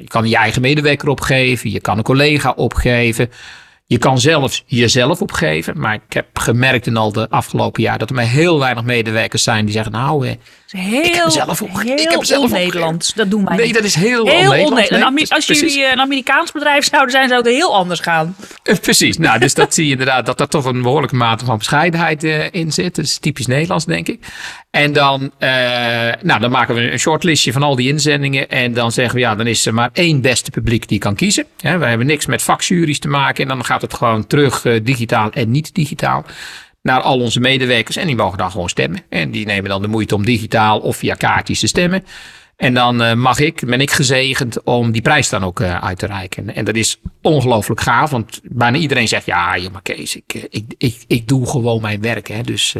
[0.00, 3.30] je kan je eigen medewerker opgeven, je kan een collega opgeven.
[3.90, 5.80] Je kan zelfs jezelf opgeven.
[5.80, 9.42] Maar ik heb gemerkt in al de afgelopen jaar dat er maar heel weinig medewerkers
[9.42, 10.36] zijn die zeggen: Nou,
[10.70, 11.98] heel, ik heb mezelf opgegeven.
[11.98, 13.14] Ik heb zelf Nederlands.
[13.14, 13.56] Dat doen wij.
[13.56, 15.14] Nee, dat is heel, heel Nederlands.
[15.14, 15.74] Nee, als precies.
[15.74, 18.36] jullie een Amerikaans bedrijf zouden zijn, zou het heel anders gaan.
[18.80, 19.18] Precies.
[19.18, 22.52] Nou, dus dat zie je inderdaad dat er toch een behoorlijke mate van bescheidenheid uh,
[22.52, 22.94] in zit.
[22.94, 24.26] Dat is typisch Nederlands, denk ik.
[24.70, 25.48] En dan, uh,
[26.22, 28.48] nou, dan maken we een shortlistje van al die inzendingen.
[28.48, 31.46] En dan zeggen we, ja, dan is er maar één beste publiek die kan kiezen.
[31.60, 33.42] We hebben niks met vakjuries te maken.
[33.42, 36.24] En dan gaat het gewoon terug uh, digitaal en niet digitaal
[36.82, 37.96] naar al onze medewerkers.
[37.96, 39.02] En die mogen dan gewoon stemmen.
[39.08, 42.04] En die nemen dan de moeite om digitaal of via kaartjes te stemmen.
[42.56, 45.98] En dan uh, mag ik, ben ik gezegend om die prijs dan ook uh, uit
[45.98, 46.54] te reiken.
[46.54, 50.74] En dat is ongelooflijk gaaf, want bijna iedereen zegt: Ja, ja maar Kees, ik, ik,
[50.78, 52.28] ik, ik doe gewoon mijn werk.
[52.28, 52.42] Hè.
[52.42, 52.74] Dus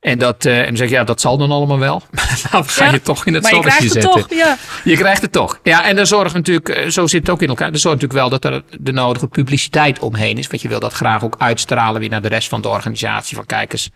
[0.00, 2.02] En, dat, uh, en dan zeg je, ja, dat zal dan allemaal wel.
[2.50, 4.10] dan ga Ja, je toch in het maar je zonnetje zetten.
[4.10, 4.56] toch, ja.
[4.84, 5.58] Je krijgt het toch.
[5.62, 7.70] Ja, en dan zorgt natuurlijk, eh, zo zit het ook in elkaar.
[7.72, 10.46] Er zorgt natuurlijk wel dat er de nodige publiciteit omheen is.
[10.46, 13.36] Want je wil dat graag ook uitstralen weer naar de rest van de organisatie.
[13.36, 13.90] Van kijk eens,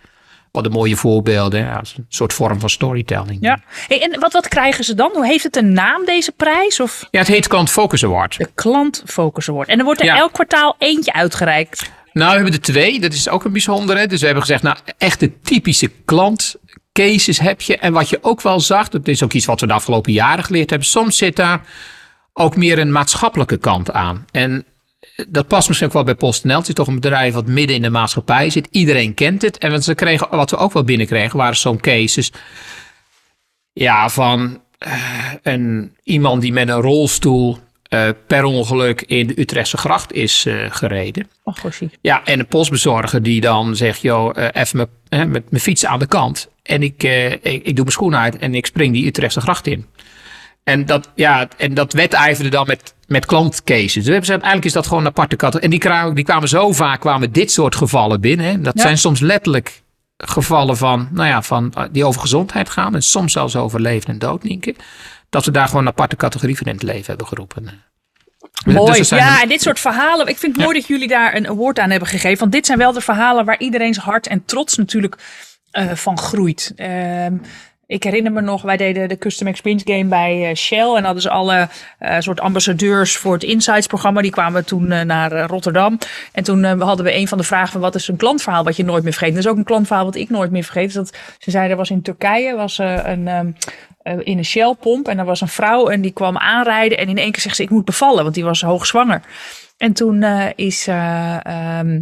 [0.51, 1.61] wat een mooie voorbeelden.
[1.61, 3.39] Ja, een soort vorm van storytelling.
[3.41, 3.59] Ja.
[3.89, 5.11] Hey, en wat, wat krijgen ze dan?
[5.15, 6.81] Hoe heeft het een naam, deze prijs?
[6.81, 8.39] Of Ja, het heet Klant Focus Award.
[8.39, 9.69] de Klant Focus Award.
[9.69, 10.17] En er wordt er Ja.
[10.17, 11.91] elk kwartaal eentje uitgereikt.
[12.15, 13.01] Nou, we hebben er twee.
[13.01, 14.07] Dat is ook een bijzondere.
[14.07, 17.79] Dus we hebben gezegd, nou, echte typische klantcases heb je.
[17.79, 20.45] En wat je ook wel zag, dat is ook iets wat we de afgelopen jaren
[20.45, 20.89] geleerd hebben.
[20.89, 21.67] Soms zit daar
[22.33, 24.25] ook meer een maatschappelijke kant aan.
[24.31, 24.65] En
[25.29, 26.59] dat past misschien ook wel bij PostNL.
[26.59, 28.69] Het is toch een bedrijf wat midden in de maatschappij zit.
[28.71, 29.59] Iedereen kent het.
[29.59, 32.33] En wat, ze kregen, wat we ook wel binnenkregen, waren zo'n cases.
[33.73, 37.59] Ja, van eh, een, iemand die met een rolstoel
[37.95, 41.29] eh, per ongeluk in de Utrechtse gracht is eh, gereden.
[41.45, 41.91] Oh, goshie.
[42.01, 46.07] Ja, en een postbezorger die dan zegt, joh, eh, even met mijn fiets aan de
[46.07, 46.49] kant.
[46.63, 49.87] En ik, ik, ik doe mijn schoen uit en ik spring die Utrechtse gracht in.
[50.65, 54.05] En dat, ja, en dat wedijverde dan met, met klantcases.
[54.05, 55.65] Dus eigenlijk is dat gewoon een aparte categorie.
[55.65, 58.47] En die, kwamen- die kwamen zo vaak, kwamen dit soort gevallen binnen.
[58.47, 58.61] Hè.
[58.61, 58.83] Dat Ja.
[58.83, 59.83] zijn soms letterlijk
[60.17, 62.95] gevallen van, nou ja, van, die over gezondheid gaan.
[62.95, 64.75] En soms zelfs over leven en dood, Nienke.
[65.35, 67.69] Dat we daar gewoon een aparte categorie van in het leven hebben geroepen.
[68.67, 68.99] Mooi.
[68.99, 70.27] Dus zijn- ja, en dit soort verhalen.
[70.27, 72.39] Ik vind het mooi dat jullie daar een award aan hebben gegeven.
[72.39, 75.19] Want dit zijn wel de verhalen waar iedereen's hart en trots natuurlijk
[75.71, 76.73] eh, van groeit.
[76.77, 77.35] Ehm,
[77.87, 80.95] ik herinner me nog, wij deden de Custom Experience Game bij eh, Shell.
[80.95, 81.69] En hadden ze alle
[81.99, 84.21] eh, soort ambassadeurs voor het Insights programma.
[84.23, 85.99] Die kwamen toen eh, naar eh, Rotterdam.
[86.33, 88.77] En toen eh, hadden we een van de vragen van wat is een klantverhaal wat
[88.77, 89.35] je nooit meer vergeet.
[89.35, 90.85] Dat is ook een klantverhaal wat ik nooit meer vergeet.
[90.85, 93.29] Dus dat, ze zeiden, er was in Turkije was, eh, een...
[93.29, 93.53] ehm, eh,
[94.05, 95.09] in een Shell-pomp.
[95.09, 96.99] En er was een vrouw en die kwam aanrijden.
[96.99, 99.23] En in één keer zegt ze, ik moet bevallen, want die was hoogzwanger.
[99.77, 100.87] En toen eh, is...
[100.87, 102.01] eh, ehm,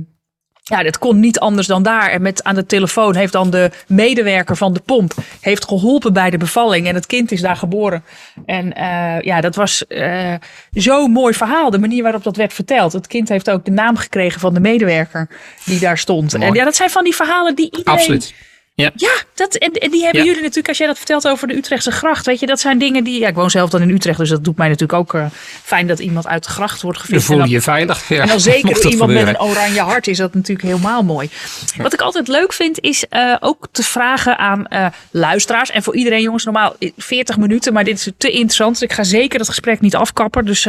[0.65, 2.11] ja, dat kon niet anders dan daar.
[2.11, 6.31] En met aan de telefoon heeft dan de medewerker van de pomp heeft geholpen bij
[6.31, 6.87] de bevalling.
[6.87, 8.05] En het kind is daar geboren.
[8.47, 10.35] En eh, ja, dat was eh
[10.71, 11.71] zo'n mooi verhaal.
[11.71, 12.93] De manier waarop dat werd verteld.
[12.93, 15.29] Het kind heeft ook de naam gekregen van de medewerker
[15.65, 16.33] die daar stond.
[16.33, 16.47] Mooi.
[16.47, 17.99] En ja, dat zijn van die verhalen die iedereen...
[17.99, 18.35] Absoluut.
[18.83, 18.91] Ja.
[18.95, 20.27] Ja, dat, en, en die hebben Ja.
[20.27, 23.05] jullie natuurlijk, als jij dat vertelt over de Utrechtse gracht, weet je, dat zijn dingen
[23.05, 25.27] die, ja, ik woon zelf dan in Utrecht, dus dat doet mij natuurlijk ook eh,
[25.63, 27.27] fijn dat iemand uit de gracht wordt Dan gevist.
[27.27, 28.09] voel je dan- je veilig.
[28.09, 31.31] Ja, en dan zeker dat iemand met een oranje hart is dat natuurlijk helemaal mooi.
[31.77, 35.71] Wat ik altijd leuk vind is eh, ook te vragen aan eh, luisteraars.
[35.71, 37.73] En voor iedereen jongens normaal 40 minuten.
[37.73, 38.73] Maar dit is te interessant.
[38.73, 40.45] Dus ik ga zeker het gesprek niet afkappen.
[40.45, 40.67] Dus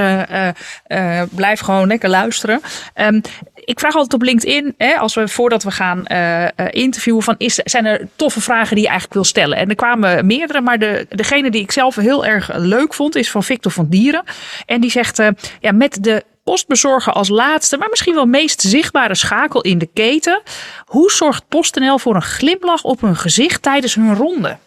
[1.29, 2.61] blijf gewoon lekker luisteren.
[2.93, 3.19] Ehm,
[3.65, 6.05] ik vraag altijd op LinkedIn, hè, als we voordat we gaan
[6.71, 9.57] interviewen, van is, zijn er toffe vragen die je eigenlijk wil stellen?
[9.57, 13.31] En er kwamen meerdere, maar de, degene die ik zelf heel erg leuk vond, is
[13.31, 14.23] van Victor van Dieren.
[14.65, 15.27] En die zegt, eh,
[15.59, 20.41] ja, met de postbezorger als laatste, maar misschien wel meest zichtbare schakel in de keten.
[20.85, 24.57] Hoe zorgt PostNL voor een glimlach op hun gezicht tijdens hun ronde?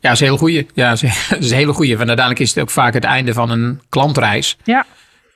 [0.00, 0.66] Ja, dat is een hele goeie.
[0.74, 1.96] Ja, dat is dat is een hele goeie.
[1.96, 4.56] Want uiteindelijk is het ook vaak het einde van een klantreis.
[4.64, 4.86] Ja,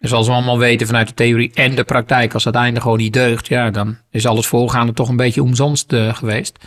[0.04, 2.98] En zoals we allemaal weten vanuit de theorie en de praktijk, als dat einde gewoon
[2.98, 6.58] niet deugt, ja, dan is alles voorgaande toch een beetje omzonst eh, geweest.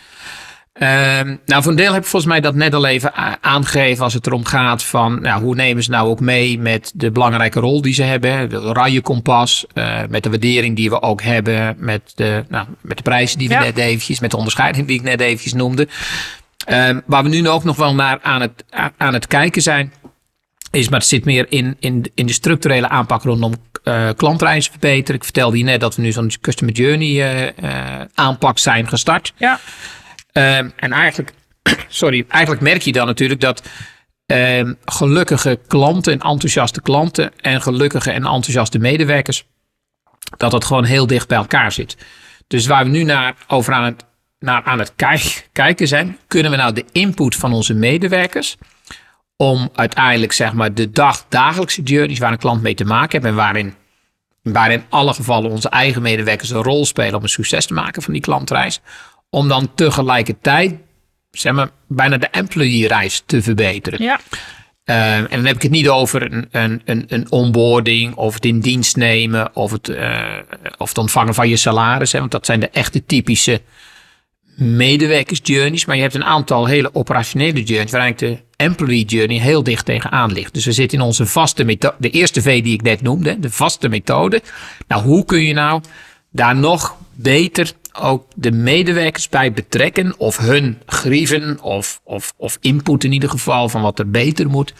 [0.72, 4.14] Ehm, nou, voor een deel heb ik volgens mij dat net al even aangegeven als
[4.14, 7.82] het erom gaat van nou, hoe nemen ze nou ook mee met de belangrijke rol
[7.82, 8.32] die ze hebben.
[8.32, 12.66] hè, De oranje kompas, eh, met de waardering die we ook hebben, met de, nou,
[12.80, 13.60] met de prijzen die we Ja.
[13.60, 15.88] net eventjes, met de onderscheiding die ik net eventjes noemde.
[16.64, 18.64] Ehm, waar we nu ook nog wel naar aan het,
[18.96, 19.92] aan het kijken zijn,
[20.70, 23.52] is, maar het zit meer in, in, in de structurele aanpak rondom
[23.82, 25.14] eh klantreizen verbeteren.
[25.14, 29.32] Ik vertelde je net dat we nu zo'n customer journey eh, eh, aanpak zijn gestart.
[29.36, 29.60] ja,
[30.38, 31.32] Ehm, en eigenlijk,
[31.88, 33.62] sorry, eigenlijk merk je dan natuurlijk dat
[34.26, 39.44] ehm, gelukkige klanten en enthousiaste klanten en gelukkige en enthousiaste medewerkers,
[40.36, 41.96] dat dat gewoon heel dicht bij elkaar zit.
[42.46, 44.04] Dus waar we nu naar, over aan het,
[44.38, 48.56] naar aan het kijk- kijken zijn, kunnen we nou de input van onze medewerkers
[49.40, 53.24] om uiteindelijk zeg maar de dag, dagelijkse journeys waar een klant mee te maken heeft
[53.24, 53.74] en waarin,
[54.42, 58.12] waarin alle gevallen onze eigen medewerkers een rol spelen om een succes te maken van
[58.12, 58.80] die klantreis,
[59.30, 60.74] om dan tegelijkertijd
[61.30, 64.02] zeg maar, bijna de employee-reis te verbeteren.
[64.02, 64.20] ja.
[64.84, 68.44] Uh, en dan heb ik het niet over een, een, een, een onboarding of het
[68.44, 70.36] in dienst nemen of het, uh,
[70.76, 72.12] of het ontvangen van je salaris.
[72.12, 73.60] Hè, want dat zijn de echte typische
[74.58, 75.84] medewerkersjourneys.
[75.84, 79.84] Maar je hebt een aantal hele operationele journeys waar eigenlijk de employee journey heel dicht
[79.84, 80.54] tegenaan ligt.
[80.54, 83.50] Dus we zitten in onze vaste methode, de eerste V die ik net noemde, de
[83.50, 84.42] vaste methode.
[84.88, 85.82] Nou, hoe kun je nou
[86.30, 93.04] daar nog beter ook de medewerkers bij betrekken of hun grieven of, of, of input
[93.04, 94.74] in ieder geval van wat er beter moet,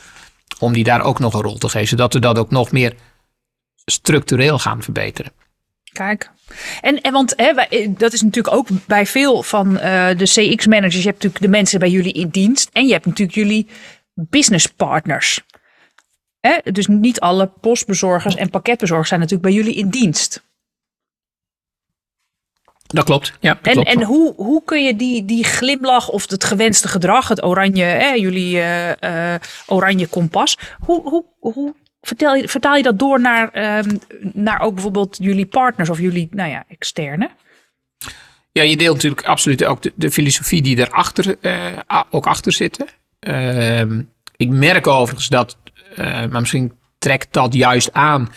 [0.59, 2.95] om die daar ook nog een rol te geven, zodat we dat ook nog meer
[3.85, 5.33] structureel gaan verbeteren.
[5.99, 6.31] Kijk.
[6.81, 9.81] En, en want hè, wij, dat is natuurlijk ook bij veel van uh,
[10.17, 11.03] de CX-managers.
[11.03, 12.71] Je hebt natuurlijk de mensen bij jullie in dienst.
[12.73, 13.67] En je hebt natuurlijk jullie
[14.15, 15.41] business partners.
[16.41, 16.73] Hè?
[16.73, 20.47] Dus niet alle postbezorgers en pakketbezorgers zijn natuurlijk bij jullie in dienst.
[22.87, 23.33] Dat klopt.
[23.41, 23.89] Ja, en klopt.
[23.89, 28.11] en hoe, hoe kun je die, die glimlach of het gewenste gedrag, het oranje, hè,
[28.11, 29.35] jullie uh, uh,
[29.67, 33.99] oranje kompas, hoe, hoe, hoe vertel je, vertaal je dat door naar, um,
[34.33, 37.31] naar ook bijvoorbeeld jullie partners of jullie nou ja, externe?
[38.53, 42.85] Ja, je deelt natuurlijk absoluut ook de, filosofie die erachter uh, ook achter zit.
[43.21, 43.81] Uh,
[44.37, 45.57] ik merk overigens dat,
[45.91, 48.33] uh, maar misschien trekt dat juist aan,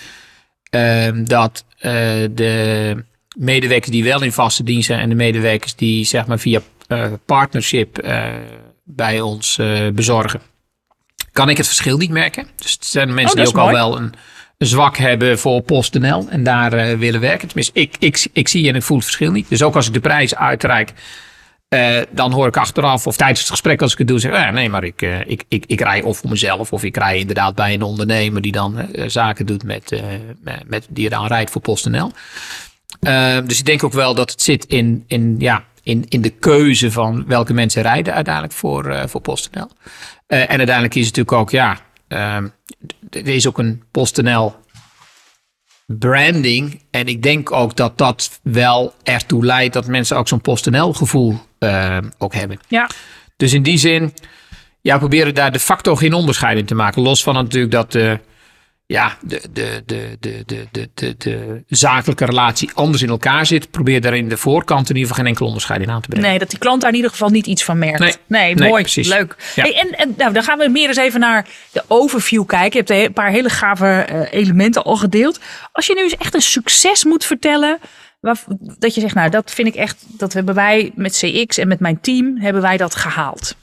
[0.69, 1.65] ehm, dat
[2.31, 3.03] de
[3.37, 6.61] medewerkers die wel in vaste dienst zijn en de medewerkers die zeg maar via
[7.25, 8.09] partnership
[8.83, 9.59] bij ons
[9.93, 10.41] bezorgen,
[11.31, 12.47] kan ik het verschil niet merken.
[12.55, 13.75] Dus het zijn mensen oh, die ook mooi.
[13.75, 14.13] al wel een,
[14.67, 17.47] zwak hebben voor PostNL en daar uh, willen werken.
[17.47, 19.49] Tenminste, ik, ik, ik zie en ik voel het verschil niet.
[19.49, 20.93] Dus ook als ik de prijs uitreik,
[21.69, 24.51] uh, dan hoor ik achteraf of tijdens het gesprek als ik het doe, zeg ah,
[24.51, 27.55] nee, maar ik, uh, ik, ik, ik rij of voor mezelf of ik rij inderdaad
[27.55, 30.01] bij een ondernemer die dan zaken doet met,
[30.41, 32.11] met, met, die dan rijdt voor PostNL.
[33.45, 36.91] dus ik denk ook wel dat het zit in, in, ja, in, in de keuze
[36.91, 39.69] van welke mensen rijden uiteindelijk voor, voor PostNL.
[40.33, 41.79] Uh, en uiteindelijk is het natuurlijk ook, ja,
[43.09, 44.55] er is ook een PostNL
[45.85, 46.81] branding.
[46.91, 51.39] En ik denk ook dat dat wel ertoe leidt dat mensen ook zo'n PostNL gevoel
[51.59, 52.59] uh, ook hebben.
[52.67, 52.89] Ja.
[53.37, 54.13] Dus in die zin,
[54.81, 57.01] ja, proberen daar de facto geen onderscheid in te maken.
[57.01, 58.19] Los van natuurlijk dat de,
[58.91, 63.71] ja, de, de, de, de, de, de, de, de zakelijke relatie anders in elkaar zit.
[63.71, 66.29] Probeer daar in de voorkant in ieder geval geen enkel onderscheid in aan te brengen.
[66.29, 67.99] Nee, dat die klant daar in ieder geval niet iets van merkt.
[67.99, 69.07] Nee, nee, nee mooi, precies.
[69.07, 69.35] leuk.
[69.55, 69.63] Ja.
[69.63, 72.85] Hey, en en nou, dan gaan we meer eens even naar de overview kijken.
[72.85, 75.39] Je hebt een paar hele gave uh, elementen al gedeeld.
[75.71, 77.79] Als je nu eens echt een succes moet vertellen...
[78.19, 80.05] Waar, dat je zegt, nou, dat vind ik echt...
[80.07, 82.37] dat hebben wij met CX en met mijn team...
[82.37, 83.55] hebben wij dat gehaald.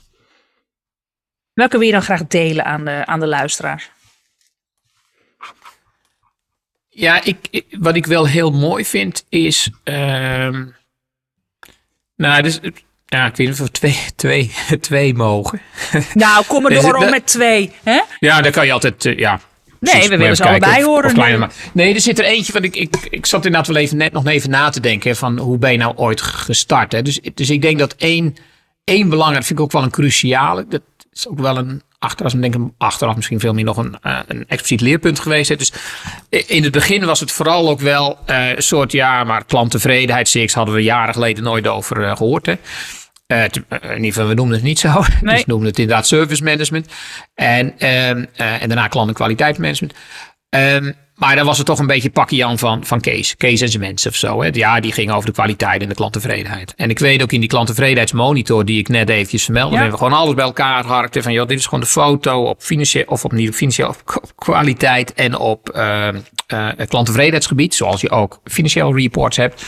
[1.53, 3.89] Welke wil je dan graag delen aan de, aan de luisteraars?
[6.99, 9.69] Ja, ik, ik, wat ik wel heel mooi vind is.
[9.83, 9.95] Uh,
[12.15, 12.59] nou, dus,
[13.05, 15.61] ja, ik weet niet of we twee, twee, twee mogen.
[16.13, 17.71] Nou, kom maar door om met twee.
[17.83, 18.01] Hè?
[18.19, 19.05] Ja, dan kan je altijd.
[19.05, 19.39] Uh, ja,
[19.79, 21.43] Nee, we willen ze allebei of, horen.
[21.43, 22.63] Of nee, er zit er eentje van.
[22.63, 25.15] Ik, ik, ik zat inderdaad wel even net nog even na te denken.
[25.15, 26.91] Van hoe ben je nou ooit gestart?
[26.91, 27.01] Hè?
[27.01, 28.35] Dus, dus ik denk dat één,
[28.83, 30.65] één belangrijk, vind ik ook wel een cruciale.
[30.67, 30.81] Dat
[31.11, 34.45] is ook wel een achteraf, denk ik, achteraf misschien veel meer nog een, uh, een
[34.47, 35.49] expliciet leerpunt geweest.
[35.49, 35.55] Hè.
[35.55, 35.73] Dus
[36.29, 40.53] in het begin was het vooral ook wel uh, een soort, ja, maar klanttevredenheid, CX
[40.53, 42.45] hadden we jaren geleden nooit over uh, gehoord.
[42.45, 42.55] Hè.
[43.27, 44.89] Uh, te, in ieder geval, we noemden het niet zo.
[45.21, 45.35] Nee.
[45.35, 46.87] Dus we noemden het inderdaad service management.
[47.35, 49.93] En, um, en daarna klant- en kwaliteitsmanagement.
[50.49, 53.37] Um, maar dan was het toch een beetje pakje aan van, van Kees.
[53.37, 54.41] Kees en zijn mensen of zo.
[54.41, 54.49] Hè.
[54.53, 56.73] Ja, die ging over de kwaliteit en de klanttevredenheid.
[56.75, 59.75] En ik weet ook in die klanttevredenheidsmonitor die ik net eventjes vermeldde.
[59.75, 59.81] Ja.
[59.81, 61.17] hebben we gewoon alles bij elkaar geharkt.
[61.21, 64.21] Van joh, dit is gewoon de foto op financieel, of op niet op financieel, op
[64.35, 66.07] kwaliteit en op uh,
[66.53, 67.75] uh, klanttevredenheidsgebied.
[67.75, 69.63] Zoals je ook financieel reports hebt.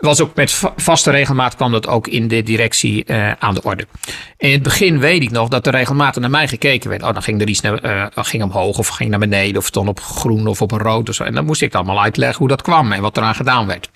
[0.00, 3.86] Was ook met vaste regelmaat kwam dat ook in de directie uh, aan de orde.
[4.36, 7.02] In het begin weet ik nog dat er regelmatig naar mij gekeken werd.
[7.02, 9.88] Oh, dan ging er iets naar, uh, ging omhoog of ging naar beneden of stond
[9.88, 11.24] op groen of op rood of zo.
[11.24, 13.90] En dan moest ik allemaal uitleggen hoe dat kwam en wat eraan gedaan werd.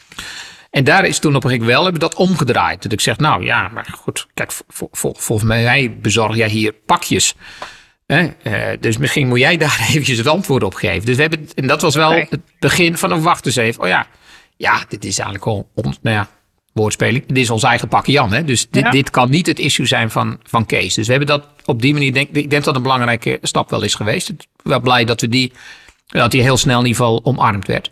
[0.70, 2.82] En daar is toen op een gegeven moment wel hebben dat omgedraaid.
[2.82, 6.72] Dat ik zeg, nou ja, maar goed, kijk, vol, vol, volgens mij bezorg jij hier
[6.72, 7.34] pakjes.
[8.06, 8.24] Eh,
[8.80, 11.06] dus misschien moet jij daar eventjes het antwoord op geven.
[11.06, 13.82] Dus we hebben, en dat was wel het begin van een wacht eens even.
[13.82, 14.06] Oh ja,
[14.56, 16.28] ja, dit is eigenlijk al ons, nou ja,
[16.72, 17.26] woordspeling.
[17.26, 18.32] Dit is ons eigen pakje Jan.
[18.32, 18.44] Hè?
[18.44, 18.90] Dus dit, Ja.
[18.90, 20.94] dit kan niet het issue zijn van, van Kees.
[20.94, 23.70] Dus we hebben dat op die manier, denk, ik denk dat dat een belangrijke stap
[23.70, 24.28] wel is geweest.
[24.28, 25.52] Ik ben wel blij dat we die,
[26.06, 27.90] dat die heel snel in ieder geval omarmd werd.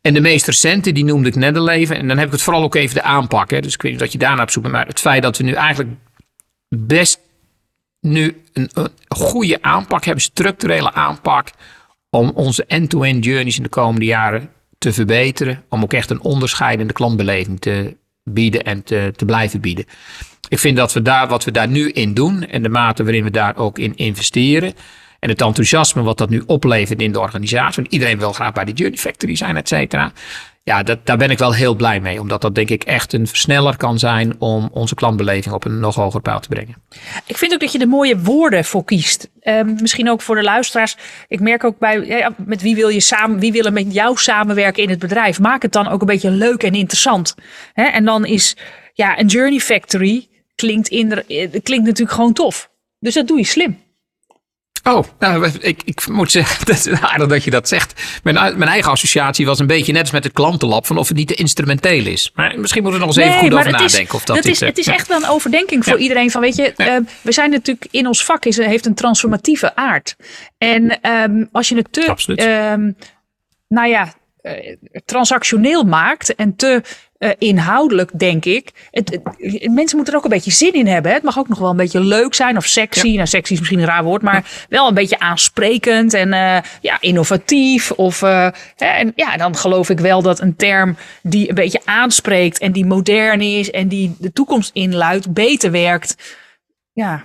[0.00, 1.96] En de meest recente, die noemde ik net al even.
[1.96, 3.50] En dan heb ik het vooral ook even de aanpak.
[3.50, 3.60] Hè?
[3.60, 4.74] Dus ik weet niet dat je daarna op zoek bent.
[4.74, 5.90] Maar het feit dat we nu eigenlijk
[6.68, 7.20] best
[8.00, 11.50] nu een, een goede aanpak hebben, structurele aanpak,
[12.10, 14.50] om onze end-to-end journeys in de komende jaren
[14.82, 15.64] te verbeteren.
[15.68, 19.84] Om ook echt een onderscheidende klantbeleving te bieden en te, te blijven bieden.
[20.48, 23.24] Ik vind dat we daar, wat we daar nu in doen en de mate waarin
[23.24, 24.74] we daar ook in investeren.
[25.18, 27.82] En het enthousiasme wat dat nu oplevert in de organisatie.
[27.82, 30.12] Want iedereen wil graag bij de Journey Factory zijn, et cetera.
[30.64, 32.20] Ja, dat, daar ben ik wel heel blij mee.
[32.20, 35.94] Omdat dat denk ik echt een versneller kan zijn om onze klantbeleving op een nog
[35.94, 36.74] hoger pijl te brengen.
[37.26, 39.30] Ik vind ook dat je er mooie woorden voor kiest.
[39.42, 40.96] Um, misschien ook voor de luisteraars.
[41.28, 44.90] Ik merk ook bij met wie wil je samen, wie willen met jou samenwerken in
[44.90, 45.40] het bedrijf.
[45.40, 47.34] Maak het dan ook een beetje leuk en interessant.
[47.74, 48.56] En dan is
[48.92, 51.24] ja, een Journey Factory klinkt, in de,
[51.62, 52.70] klinkt natuurlijk gewoon tof.
[52.98, 53.78] Dus dat doe je slim.
[54.82, 58.02] Oh, nou, ik, ik moet zeggen, dat is aardig dat je dat zegt.
[58.22, 61.16] Mijn, mijn eigen associatie was een beetje net als met het klantenlab, van of het
[61.16, 62.32] niet te instrumenteel is.
[62.34, 64.14] Maar misschien moeten we er nog eens even goed over nadenken.
[64.14, 66.30] of dat, dat is, eh, het is echt wel een overdenking voor iedereen.
[66.30, 66.86] Van, weet je, Ja.
[66.86, 70.16] eh, we zijn natuurlijk in ons vak, is, heeft een transformatieve aard.
[70.58, 72.92] En ehm, als je het te, ehm,
[73.68, 76.82] nou ja, eh, transactioneel maakt en te
[77.22, 78.70] eh, inhoudelijk, denk ik.
[78.90, 81.10] Het, het- mensen moeten er ook een beetje zin in hebben.
[81.10, 81.16] Hè?
[81.16, 83.14] Het mag ook nog wel een beetje leuk zijn of sexy.
[83.14, 86.96] Nou, sexy is misschien een raar woord, maar wel een beetje aansprekend en eh, ja,
[87.00, 87.90] innovatief.
[87.90, 91.80] Of, eh, hè, en ja, dan geloof ik wel dat een term die een beetje
[91.84, 96.16] aanspreekt en die modern is en die de toekomst inluidt, beter werkt.
[96.92, 97.22] Ja,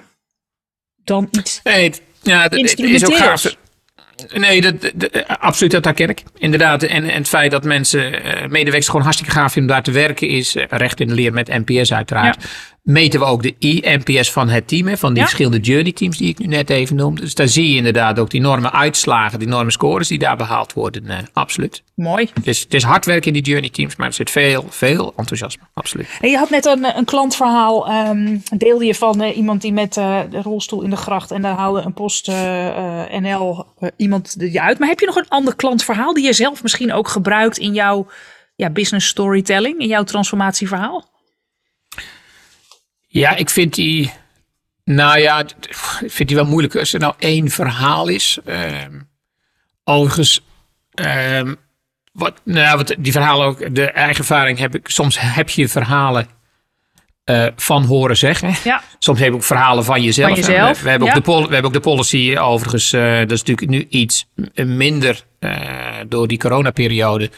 [1.04, 1.60] dan iets.
[1.64, 3.42] Nee, het- ja, het- is ook Instrumenteels.
[3.42, 3.56] gaaf.
[4.34, 4.94] Nee, dat,
[5.40, 6.24] absoluut, dat herken ik.
[6.38, 6.84] Inderdaad.
[6.84, 10.00] En, en het feit dat mensen, eh, medewerkers gewoon hartstikke gaaf vinden om daar te
[10.00, 12.46] werken, is eh, recht in de leer met NPS uiteraard.
[12.88, 15.24] Meten we ook de I-NPS van het team, hè, van die Ja.
[15.24, 17.22] verschillende journey teams die ik nu net even noemde.
[17.22, 20.74] Dus daar zie je inderdaad ook die enorme uitslagen, die enorme scores die daar behaald
[20.74, 21.08] worden.
[21.10, 21.84] eh, absoluut.
[21.96, 22.30] Mooi.
[22.44, 25.64] Is, het is hard werken in die journey teams, maar er zit veel, veel enthousiasme.
[25.74, 26.08] Absoluut.
[26.22, 29.98] En je had net een, een klantverhaal, ehm, deelde je van eh, iemand die met
[29.98, 32.28] eh, de rolstoel in de gracht en daar haalde een post
[33.22, 33.66] NL
[33.98, 34.80] iemand je uit.
[34.80, 38.08] Maar heb je nog een ander klantverhaal die je zelf misschien ook gebruikt in jouw
[38.56, 41.16] ja, business storytelling, in jouw transformatieverhaal?
[43.20, 44.12] Ja, ik vind die.
[44.84, 45.40] Nou ja,
[46.02, 46.76] ik vind die wel moeilijk.
[46.76, 48.38] Als er nou één verhaal is.
[48.46, 49.00] ehm,
[49.84, 50.42] overigens.
[50.94, 51.54] ehm,
[52.12, 53.76] wat, nou ja, wat die verhalen ook.
[53.76, 54.90] De eigen ervaring heb ik.
[54.90, 56.28] Soms heb je verhalen.
[57.24, 58.54] eh, van horen zeggen.
[58.64, 58.82] Ja.
[59.00, 60.30] Soms heb ik ook verhalen van jezelf.
[60.30, 61.14] Van jezelf, We, we hebben ja.
[61.14, 62.94] ook de pol- we hebben ook de policy overigens.
[62.94, 65.56] eh, dat is natuurlijk nu iets minder eh,
[66.08, 67.30] door die coronaperiode.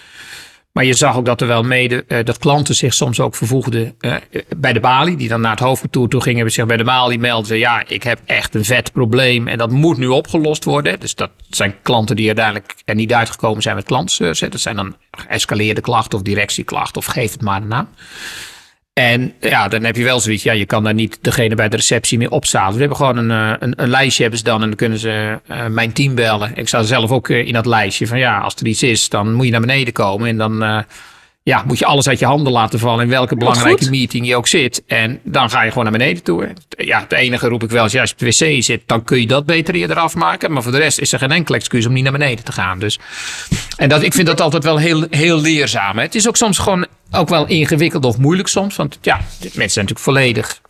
[0.72, 3.96] Maar je zag ook dat er wel mede eh, dat klanten zich soms ook vervoegden
[4.00, 4.16] eh,
[4.58, 5.18] bij de balie.
[5.18, 6.46] Die dan naar het hoofdkantoor toe gingen.
[6.46, 7.58] En zich bij de balie melden.
[7.58, 9.48] Ja, ik heb echt een vet probleem.
[9.48, 11.00] En dat moet nu opgelost worden.
[11.00, 14.48] Dus dat zijn klanten die uiteindelijk er niet uitgekomen zijn met klantservice.
[14.48, 16.98] Dat zijn dan geëscaleerde klachten of directieklachten.
[16.98, 17.90] Of geef het maar een naam.
[19.00, 20.44] En ja, dan heb je wel zoiets.
[20.44, 22.74] Ja, je kan daar niet degene bij de receptie mee opstaan.
[22.74, 24.62] We hebben gewoon een, eh, een, een lijstje hebben ze dan.
[24.62, 26.52] En dan kunnen ze eh, mijn team bellen.
[26.56, 28.08] Ik sta zelf ook eh, in dat lijstje.
[28.08, 30.28] Van ja, als er iets is, dan moet je naar beneden komen.
[30.28, 30.84] En dan
[31.50, 33.04] ja, moet je alles uit je handen laten vallen.
[33.04, 34.84] In welke belangrijke meeting je ook zit.
[34.88, 36.54] En dan ga je gewoon naar beneden toe.
[36.70, 37.92] Ja, het enige roep ik wel is.
[37.92, 40.52] Ja, als je op de wc zit, dan kun je dat beter eerder afmaken.
[40.52, 42.80] Maar voor de rest is er geen enkel excuus om niet naar beneden te gaan.
[42.80, 43.00] Dus
[43.76, 45.98] en dat, ik vind dat altijd wel heel, heel leerzaam.
[45.98, 46.04] Hè.
[46.04, 48.76] Het is ook soms gewoon ook wel ingewikkeld of moeilijk soms.
[48.76, 50.62] Want ja, mensen zijn natuurlijk volledig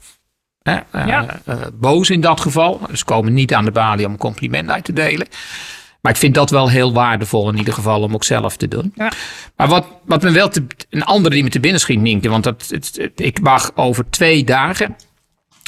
[0.61, 2.81] hè, eh, eh, boos in dat geval.
[2.93, 5.27] Ze komen niet aan de balie om een compliment uit te delen.
[6.01, 8.91] Maar ik vind dat wel heel waardevol in ieder geval om ook zelf te doen.
[8.95, 9.11] Ja.
[9.55, 12.29] Maar wat, wat me wel te, een andere die me te binnen schiet, Nienke.
[12.29, 14.95] Want dat, het, het- ik mag over twee dagen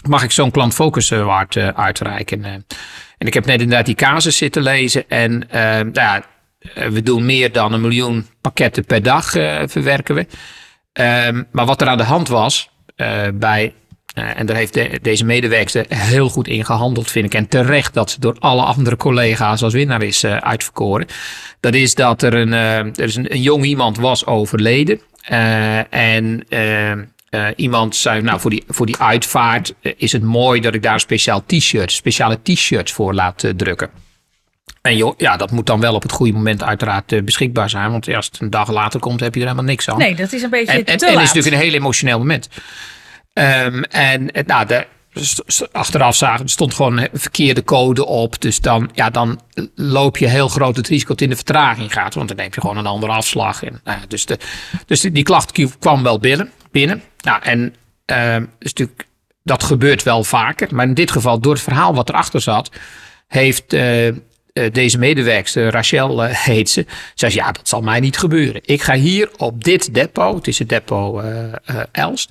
[0.08, 2.46] mag ik zo'n klant focus eh, uitreiken.
[2.46, 2.52] eh.
[3.18, 5.10] en ik heb net inderdaad die casus zitten lezen.
[5.10, 6.24] En eh, nou ja,
[6.90, 9.30] we doen meer dan een miljoen pakketten per dag
[9.66, 10.28] verwerken we.
[10.94, 12.70] Ehm, maar wat er aan de hand was
[13.34, 13.74] bij,
[14.14, 17.34] eh, en daar heeft de- deze medewerkster heel goed in gehandeld, vind ik.
[17.34, 21.08] En terecht dat ze door alle andere collega's als winnaar is eh, uitverkoren.
[21.60, 25.02] Dat is dat er een, eh, er is een, een jong iemand was overleden.
[25.90, 27.00] En eh, eh,
[27.56, 31.00] iemand zei, nou voor die, voor die uitvaart is het mooi dat ik daar een
[31.00, 33.90] speciaal t-shirt, speciale t-shirts voor laat drukken.
[34.82, 37.92] En joh, ja, dat moet dan wel op het goede moment uiteraard beschikbaar zijn.
[37.92, 39.98] Want als het een dag later komt, heb je er helemaal niks aan.
[39.98, 41.24] Nee, dat is een beetje En, en, te en laat.
[41.24, 42.50] is natuurlijk een heel emotioneel moment.
[43.34, 44.86] Ehm, en eh, nou, de,
[45.72, 48.42] achteraf zagen, er stond gewoon een verkeerde code op.
[48.42, 49.42] Dus dan, ja, dan
[49.76, 52.14] loop je heel groot het risico dat in de vertraging gaat.
[52.14, 53.62] Want dan neem je gewoon een andere afslag.
[53.62, 54.38] Nou dus de,
[54.86, 56.52] dus die, die klacht kwam wel binnen.
[56.72, 57.04] binnen.
[57.22, 57.76] Nou, en
[58.06, 59.08] ehm, natuurlijk,
[59.44, 60.76] dat gebeurt wel vaker.
[60.76, 62.72] Maar in dit geval, door het verhaal wat erachter zat,
[63.28, 64.08] heeft eh,
[64.54, 68.62] eh, deze medewerkster, Rachel eh, heet ze, zei ze, ja, dat zal mij niet gebeuren.
[68.66, 71.56] Ik ga hier op dit depot, het is het depot eh, eh,
[71.92, 72.30] Elst,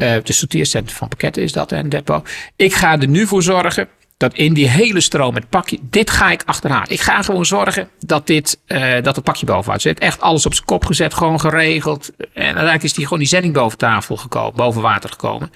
[0.00, 2.28] eh het sorteercentrum van pakketten is dat, een depot.
[2.56, 3.88] Ik ga er nu voor zorgen
[4.20, 6.90] dat in die hele stroom met pakje, dit ga ik achterhalen.
[6.90, 9.98] Ik ga gewoon zorgen dat, dit, eh, dat het pakje bovenuit zit.
[9.98, 12.10] Echt alles op zijn kop gezet, gewoon geregeld.
[12.18, 15.52] En uiteindelijk is die gewoon die zending boven tafel gekomen, boven water gekomen.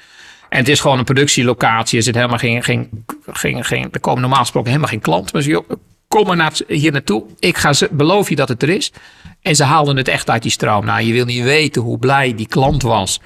[0.48, 1.98] En het is gewoon een productielocatie.
[1.98, 5.30] Er zit helemaal geen, geen, geen, geen er komen normaal gesproken helemaal geen klanten.
[5.32, 5.70] Maar ze joh,
[6.08, 7.24] kom maar naar, hier naartoe.
[7.38, 8.92] Ik ga ze, beloof je dat het er is.
[9.42, 10.84] En ze haalden het echt uit die stroom.
[10.84, 13.20] Nou, je wil niet weten hoe blij die klant was.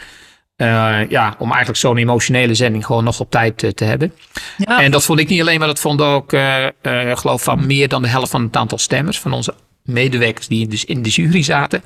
[0.59, 4.13] Eh, ja, om eigenlijk zo'n emotionele zending gewoon nog op tijd eh, te hebben.
[4.57, 4.83] Ja.
[4.83, 6.67] En dat vond ik niet alleen, maar dat vond ook, eh,
[7.15, 9.55] geloof van meer dan de helft van het aantal stemmers van onze
[9.85, 11.83] medewerkers die dus in de jury zaten.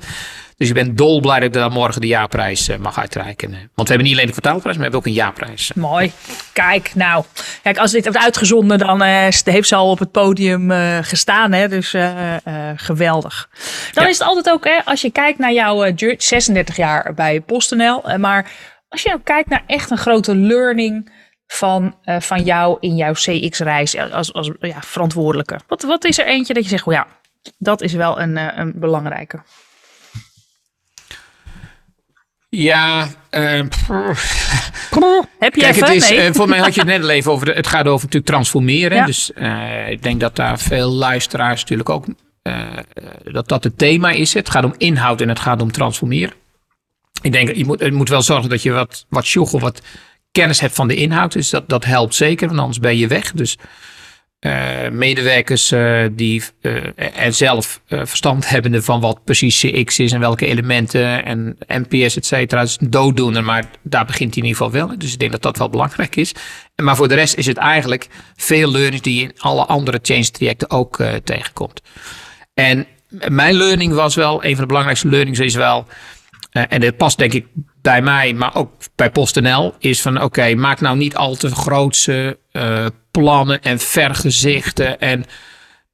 [0.63, 3.51] Dus Dus ik ben dolblij dat ik daar morgen de jaarprijs eh, mag uitreiken.
[3.51, 5.73] Want we hebben niet alleen de kwartaalprijs, maar we hebben ook een jaarprijs.
[5.73, 6.11] Mooi.
[6.53, 7.23] Kijk, nou.
[7.63, 11.51] Kijk, als dit wordt uitgezonden, dan uh, heeft ze al op het podium uh, gestaan.
[11.51, 11.67] Hè?
[11.67, 11.95] Dus
[12.75, 13.49] geweldig.
[13.93, 14.09] Dan Ja.
[14.09, 18.03] is het altijd ook, hè, als je kijkt naar jouw journey, 36 jaar bij PostNL.
[18.17, 18.51] maar
[18.89, 21.11] als je nou kijkt naar echt een grote learning
[21.47, 25.59] van, van jou in jouw CX-reis als, als ja, verantwoordelijke.
[25.67, 27.07] Wat, wat is er eentje dat je zegt, oh ja,
[27.57, 29.39] dat is wel een, een belangrijke.
[32.55, 33.41] Ja, uh,
[35.39, 35.85] heb je Kijk, even?
[35.87, 37.45] het is, uh, voor mij had je het net al even over.
[37.45, 38.97] De, het gaat over natuurlijk transformeren.
[38.97, 39.05] Ja.
[39.05, 42.05] Dus uh, ik denk dat daar veel luisteraars natuurlijk ook.
[43.23, 44.33] Dat dat het thema is.
[44.33, 46.33] Het gaat om inhoud en het gaat om transformeren.
[47.21, 49.81] Ik denk, je moet, je moet wel zorgen dat je wat, wat sjoeg of wat
[50.31, 51.31] kennis hebt van de inhoud.
[51.31, 53.31] Dus dat, dat helpt zeker, want anders ben je weg.
[53.31, 53.57] Dus
[54.43, 56.81] uh, medewerkers uh, die uh,
[57.29, 62.59] zelf verstand hebben van wat precies CX is en welke elementen en NPS, et cetera.
[62.59, 64.97] Dat is dooddoener, maar daar begint hij in ieder geval wel.
[64.97, 66.31] Dus ik denk dat dat wel belangrijk is.
[66.75, 70.31] Maar voor de rest is het eigenlijk veel learnings die je in alle andere change
[70.31, 71.81] trajecten ook tegenkomt.
[72.53, 72.87] En
[73.27, 75.87] mijn learning was wel, een van de belangrijkste learnings is wel,
[76.51, 77.45] en dit past denk ik
[77.83, 81.49] bij mij, maar ook bij PostNL, is van oké, okay, maak nou niet al te
[81.55, 84.99] grootse uh, plannen en vergezichten.
[84.99, 85.25] En,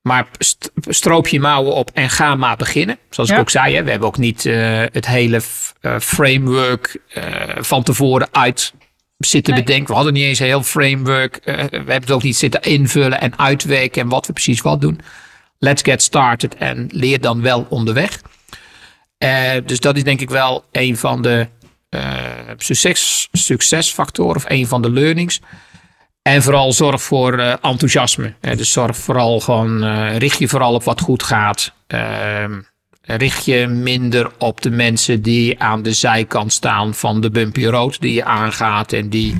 [0.02, 2.98] maar st stroop je mouwen op en ga maar beginnen.
[3.10, 3.36] Zoals Ja.
[3.36, 5.42] ik ook zei, hè, we hebben ook niet uh, het hele
[5.82, 7.02] uh, framework
[7.58, 8.74] van tevoren uit
[9.18, 9.64] zitten Nee.
[9.64, 9.88] bedenken.
[9.88, 11.40] We hadden niet eens een heel framework.
[11.44, 15.00] we hebben het ook niet zitten invullen en uitwerken en wat we precies wat doen.
[15.58, 18.22] Let's get started en leer dan wel onderweg.
[19.66, 21.48] Dus dat is denk ik wel een van de
[22.58, 25.40] succes, succesfactoren of een van de learnings.
[26.22, 28.34] En vooral zorg voor uh, enthousiasme.
[28.42, 31.74] Uh, dus zorg vooral gewoon, richt je vooral op wat goed gaat.
[31.88, 32.60] Ehm,
[33.02, 38.00] richt je minder op de mensen die aan de zijkant staan van de bumpy road
[38.02, 39.36] die je aangaat en die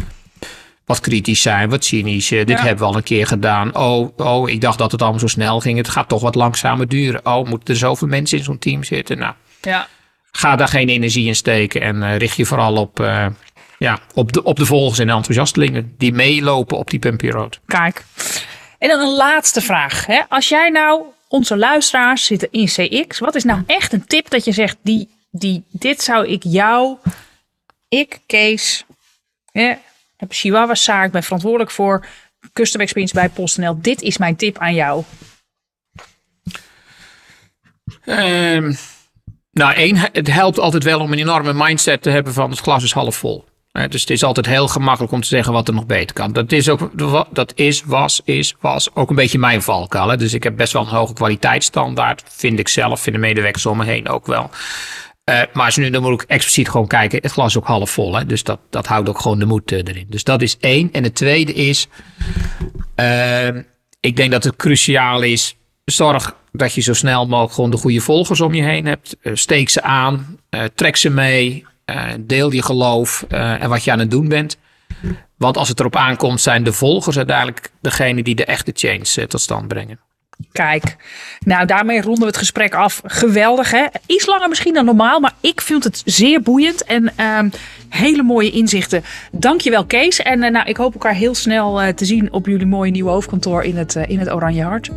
[0.86, 2.28] wat kritisch zijn, wat cynisch.
[2.28, 2.56] dit Ja.
[2.56, 3.76] hebben we al een keer gedaan.
[3.76, 5.78] Oh, oh, ik dacht dat het allemaal zo snel ging.
[5.78, 7.26] Het gaat toch wat langzamer duren.
[7.26, 9.18] Oh, moeten er zoveel mensen in zo'n team zitten?
[9.18, 9.88] Nou, Ja.
[10.32, 13.26] Ga daar geen energie in steken en uh, richt je vooral op, uh,
[13.78, 17.60] ja, op, de, op de volgers en de enthousiastelingen die meelopen op die Pumpy Road.
[17.66, 18.04] Kijk.
[18.78, 20.06] En dan een laatste vraag.
[20.06, 20.22] Hè?
[20.30, 24.46] Als jij nou, onze luisteraars zitten in CX, wat is nou echt een tip dat
[24.46, 26.98] je zegt, die, die, dit zou ik jou,
[27.88, 28.86] ik, Kees,
[29.52, 29.74] hè,
[30.18, 32.06] heb Chihuahua Saar, ik ben verantwoordelijk voor
[32.54, 33.82] Custom Experience bij PostNL.
[33.82, 35.04] Dit is mijn tip aan jou.
[38.06, 38.78] Um,
[39.52, 42.84] nou, één, het helpt altijd wel om een enorme mindset te hebben van het glas
[42.84, 43.48] is half vol.
[43.88, 46.34] Dus het is altijd heel gemakkelijk om te zeggen wat er nog beter kan.
[46.34, 46.92] Dat is ook,
[47.32, 50.18] dat is, was, is, was ook een beetje mijn valkuil.
[50.18, 53.86] Dus ik heb best wel een hoge kwaliteitsstandaard, vind ik zelf, vinden medewerkers om me
[53.86, 54.50] heen ook wel.
[55.30, 58.16] Uh, maar nu, dan moet ik expliciet gewoon kijken, het glas is ook half vol.
[58.16, 58.26] Hè?
[58.26, 60.06] Dus dat, dat houdt ook gewoon de moed uh, erin.
[60.10, 60.92] Dus dat is één.
[60.92, 61.88] En het tweede is,
[62.96, 63.48] uh,
[64.00, 68.02] ik denk dat het cruciaal is, zorg dat je zo snel mogelijk gewoon de goede
[68.02, 69.18] volgers om je heen hebt.
[69.22, 73.92] Uh, steek ze aan, uh, trek ze mee, uh, deel je geloof en wat je
[73.92, 74.58] aan het doen bent.
[75.38, 79.42] Want als het erop aankomt, zijn de volgers uiteindelijk degene die de echte change tot
[79.42, 80.00] stand brengen.
[80.52, 80.96] Kijk,
[81.40, 83.02] nou daarmee ronden we het gesprek af.
[83.06, 83.86] Geweldig hè?
[84.06, 87.52] Iets langer misschien dan normaal, maar ik vind het zeer boeiend en um,
[87.90, 89.04] hele mooie inzichten.
[89.32, 93.10] Dankjewel Kees en nou, ik hoop elkaar heel snel te zien op jullie mooie nieuwe
[93.10, 94.90] hoofdkantoor in het, in het Oranje Hart.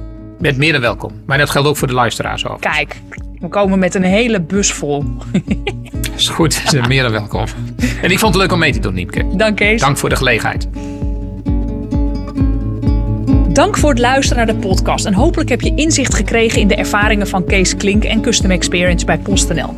[0.42, 1.12] Met meer dan welkom.
[1.26, 2.60] Maar dat geldt ook voor de luisteraars over.
[2.60, 3.00] Kijk,
[3.38, 5.04] we komen met een hele bus vol.
[6.16, 7.44] is goed, ze zijn meer dan welkom.
[8.02, 9.36] En ik vond het leuk om mee te doen, Niepke.
[9.36, 9.80] Dank Kees.
[9.80, 10.68] Dank voor de gelegenheid.
[13.54, 15.04] Dank voor het luisteren naar de podcast.
[15.04, 19.04] En hopelijk heb je inzicht gekregen in de ervaringen van Kees Klink en Custom Experience
[19.04, 19.74] bij PostNL.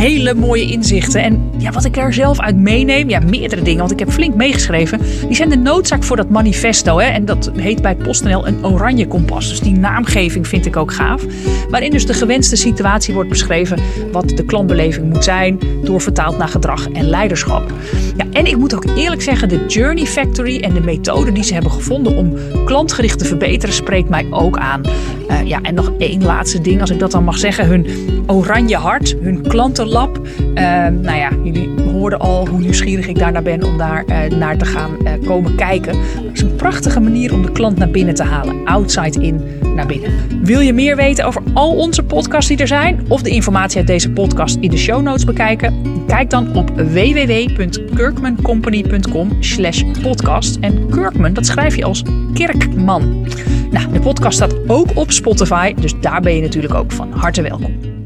[0.00, 1.22] Hele mooie inzichten.
[1.22, 4.34] En ja, wat ik er zelf uit meeneem, ja, meerdere dingen, want ik heb flink
[4.34, 5.00] meegeschreven.
[5.26, 6.98] Die zijn de noodzaak voor dat manifesto.
[6.98, 7.06] Hè?
[7.06, 9.48] En dat heet bij PostNL een oranje kompas.
[9.48, 11.22] Dus die naamgeving vind ik ook gaaf.
[11.70, 13.78] Waarin dus de gewenste situatie wordt beschreven.
[14.12, 15.60] Wat de klantbeleving moet zijn.
[15.84, 17.72] Doorvertaald naar gedrag en leiderschap.
[18.16, 21.52] Ja, en ik moet ook eerlijk zeggen, de Journey Factory en de methode die ze
[21.52, 22.34] hebben gevonden om
[22.64, 24.82] klantgericht te verbeteren, spreekt mij ook aan.
[25.30, 27.66] Uh, ja, en nog één laatste ding, als ik dat dan mag zeggen.
[27.66, 27.86] Hun
[28.26, 29.42] oranje hart, hun
[29.90, 30.18] klantenlab.
[30.54, 34.56] Uh, nou ja, jullie hoorden al hoe nieuwsgierig ik daarnaar ben om daar uh, naar
[34.56, 34.90] te gaan
[35.24, 35.92] komen kijken.
[35.92, 38.64] Dat is een prachtige manier om de klant naar binnen te halen.
[38.64, 39.40] Outside in
[39.74, 40.10] naar binnen.
[40.42, 43.04] Wil je meer weten over al onze podcasts die er zijn?
[43.08, 45.74] Of de informatie uit deze podcast in de show notes bekijken?
[46.06, 50.58] Kijk dan op www.kirkmancompany.com slash podcast.
[50.60, 52.02] En Kirkman, dat schrijf je als
[52.34, 53.26] Kirkman.
[53.70, 57.42] Nou, de podcast staat ook op Spotify, dus daar ben je natuurlijk ook van harte
[57.42, 57.99] welkom.